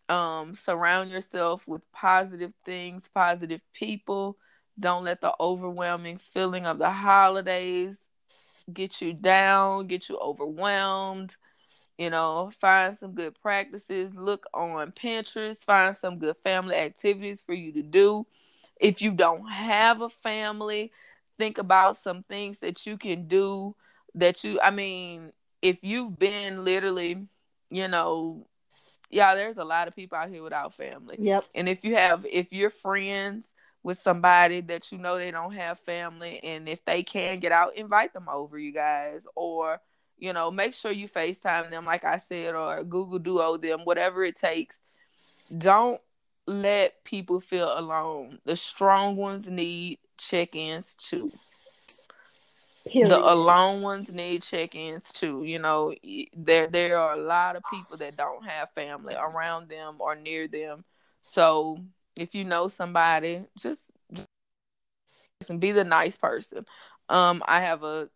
[0.09, 4.37] Um surround yourself with positive things positive people.
[4.79, 7.99] Don't let the overwhelming feeling of the holidays
[8.72, 11.37] get you down get you overwhelmed.
[11.99, 17.53] You know find some good practices look on pinterest find some good family activities for
[17.55, 18.27] you to do.
[18.81, 20.93] If you don't have a family
[21.39, 23.74] think about some things that you can do
[24.14, 25.32] that you i mean
[25.62, 27.26] if you've been literally
[27.70, 28.47] you know
[29.11, 31.18] yeah there's a lot of people out here without family.
[31.18, 31.45] Yep.
[31.55, 35.78] and if you have if you're friends with somebody that you know they don't have
[35.80, 39.80] family and if they can get out invite them over you guys or
[40.18, 44.24] you know make sure you facetime them like i said or google duo them whatever
[44.24, 44.78] it takes.
[45.57, 46.01] Don't
[46.47, 48.39] let people feel alone.
[48.45, 51.33] The strong ones need check-ins too
[52.87, 53.09] Period.
[53.09, 55.45] the alone ones need check-ins too.
[55.45, 55.95] You know,
[56.37, 60.49] there there are a lot of people that don't have family around them or near
[60.49, 60.85] them.
[61.25, 61.79] So
[62.17, 63.81] if you know somebody, just,
[65.43, 66.67] just be the nice person.
[67.09, 68.09] Um, I have a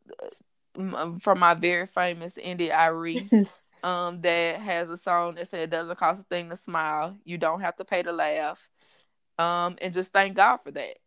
[0.76, 3.30] um, from my very famous India Arie
[3.82, 7.16] um that has a song that said it doesn't cost a thing to smile.
[7.24, 8.68] You don't have to pay to laugh.
[9.38, 10.98] Um, and just thank God for that.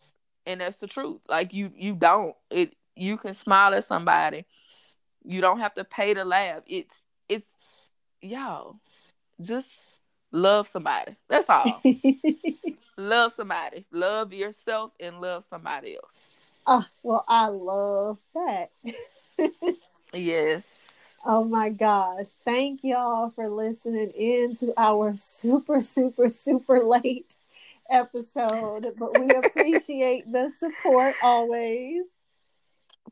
[0.46, 1.22] And that's the truth.
[1.28, 2.36] Like you you don't.
[2.50, 4.46] It you can smile at somebody.
[5.24, 6.64] You don't have to pay to laugh.
[6.68, 6.96] It's
[7.30, 7.48] it's
[8.22, 8.78] y'all.
[9.42, 9.68] Just
[10.32, 11.16] love somebody.
[11.30, 11.82] That's all.
[12.98, 13.86] love somebody.
[13.92, 16.12] Love yourself and love somebody else.
[16.66, 18.72] Ah, well, I love that.
[20.14, 20.64] Yes.
[21.26, 22.30] Oh my gosh.
[22.46, 27.36] Thank y'all for listening in to our super, super, super late
[27.90, 28.94] episode.
[28.98, 32.04] But we appreciate the support always.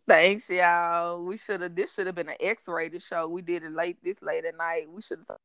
[0.07, 1.23] Thanks, y'all.
[1.23, 1.75] We should have.
[1.75, 3.27] This should have been an X-rated show.
[3.27, 4.89] We did it late this late at night.
[4.89, 5.37] We should have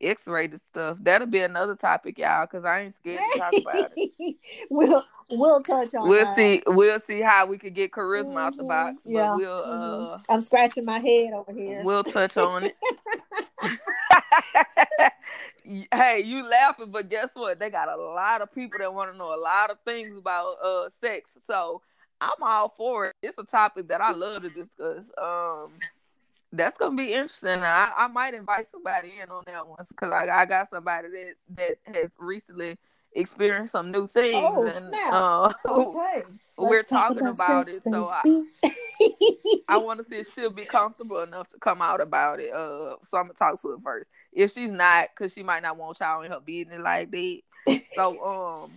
[0.00, 0.98] X-rated stuff.
[1.00, 4.36] That'll be another topic, y'all, because I ain't scared to talk about it.
[4.70, 6.36] we'll we'll touch on We'll that.
[6.36, 6.62] see.
[6.66, 9.02] We'll see how we could get charisma out the box.
[9.04, 9.34] But Yeah.
[9.36, 10.14] we'll Mhm.
[10.14, 11.82] uh I'm scratching my head over here.
[11.84, 12.76] we'll touch on it.
[15.94, 17.58] hey, you laughing, but guess what?
[17.58, 20.56] They got a lot of people that want to know a lot of things about
[20.62, 21.30] uh sex.
[21.46, 21.82] So
[22.20, 23.14] I'm all for it.
[23.22, 25.04] It's a topic that I love to discuss.
[25.20, 25.72] Um,
[26.52, 27.62] that's gonna be interesting.
[27.62, 31.34] I, I might invite somebody in on that one because I, I got somebody that
[31.56, 32.78] that has recently
[33.14, 34.36] experienced some new things.
[34.36, 35.12] Oh, and, snap.
[35.12, 36.22] Uh, okay.
[36.56, 38.22] We're Let's talk talking about it, so I.
[39.68, 42.52] I want to see if she'll be comfortable enough to come out about it.
[42.52, 44.10] Uh, so I'm gonna talk to her first.
[44.32, 47.40] If she's not, because she might not want y'all in her business like that.
[47.94, 48.70] So um,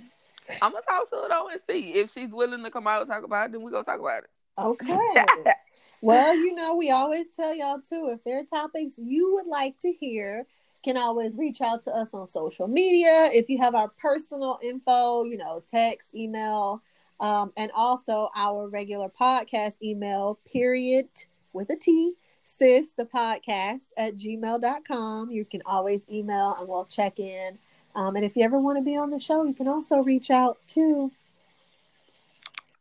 [0.62, 3.10] I'm gonna talk to her though and see if she's willing to come out and
[3.10, 3.52] talk about it.
[3.54, 4.30] Then we go talk about it.
[4.58, 5.26] Okay.
[6.02, 9.78] well, you know, we always tell y'all too if there are topics you would like
[9.80, 10.48] to hear,
[10.84, 13.30] can always reach out to us on social media.
[13.34, 16.82] If you have our personal info, you know, text, email,
[17.20, 21.08] um, and also our regular podcast email, period
[21.54, 22.14] with a T,
[22.46, 25.32] sis the podcast at gmail.com.
[25.32, 27.58] You can always email and we'll check in.
[27.96, 30.30] Um, and if you ever want to be on the show, you can also reach
[30.30, 31.12] out too.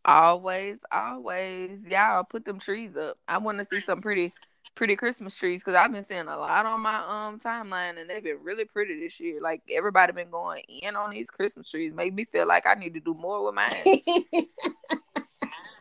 [0.05, 3.19] Always, always, y'all put them trees up.
[3.27, 4.33] I want to see some pretty,
[4.77, 8.23] pretty Christmas trees because I've been seeing a lot on my um timeline and they've
[8.23, 9.41] been really pretty this year.
[9.41, 11.93] Like everybody been going in on these Christmas trees.
[11.93, 13.71] Make me feel like I need to do more with mine.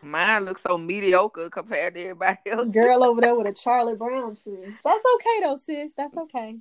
[0.01, 2.69] mine looks so mediocre compared to everybody else.
[2.69, 4.73] Girl over there with a Charlie Brown tree.
[4.83, 5.93] That's okay though, sis.
[5.95, 6.57] That's okay.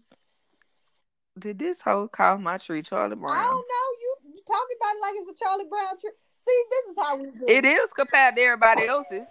[1.38, 3.30] Did this hoe call my tree Charlie Brown?
[3.30, 3.86] I don't know.
[4.00, 6.10] You, you talking about it like it's a Charlie Brown tree.
[6.46, 7.46] See, this is how we do.
[7.48, 9.26] It is compared to everybody else's.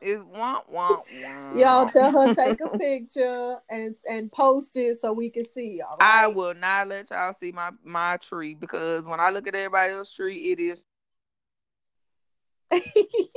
[0.00, 1.58] It's womp womp womp.
[1.58, 5.80] Y'all tell her take a picture and and post it so we can see.
[5.80, 6.24] All right?
[6.24, 9.92] I will not let y'all see my my tree because when I look at everybody
[9.92, 10.84] else's tree, it is.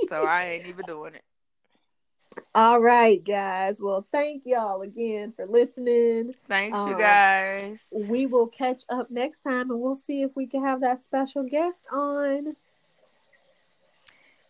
[0.09, 1.23] so I ain't even doing it.
[2.55, 3.81] All right, guys.
[3.81, 6.33] Well, thank y'all again for listening.
[6.47, 7.79] Thanks, you Um, guys.
[7.91, 11.43] We will catch up next time and we'll see if we can have that special
[11.43, 12.55] guest on.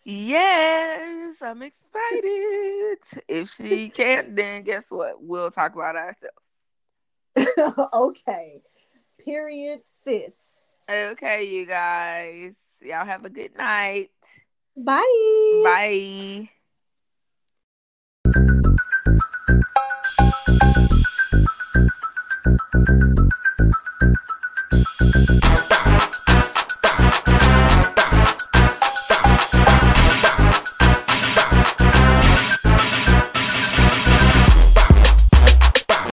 [0.04, 2.98] Yes, I'm excited.
[3.28, 5.22] if she can't, then guess what?
[5.22, 6.36] We'll talk about ourselves.
[7.94, 8.62] okay.
[9.24, 10.32] Period, sis.
[10.90, 12.54] Okay, you guys.
[12.80, 14.10] Y'all have a good night.
[14.76, 15.62] Bye.
[15.64, 16.48] Bye.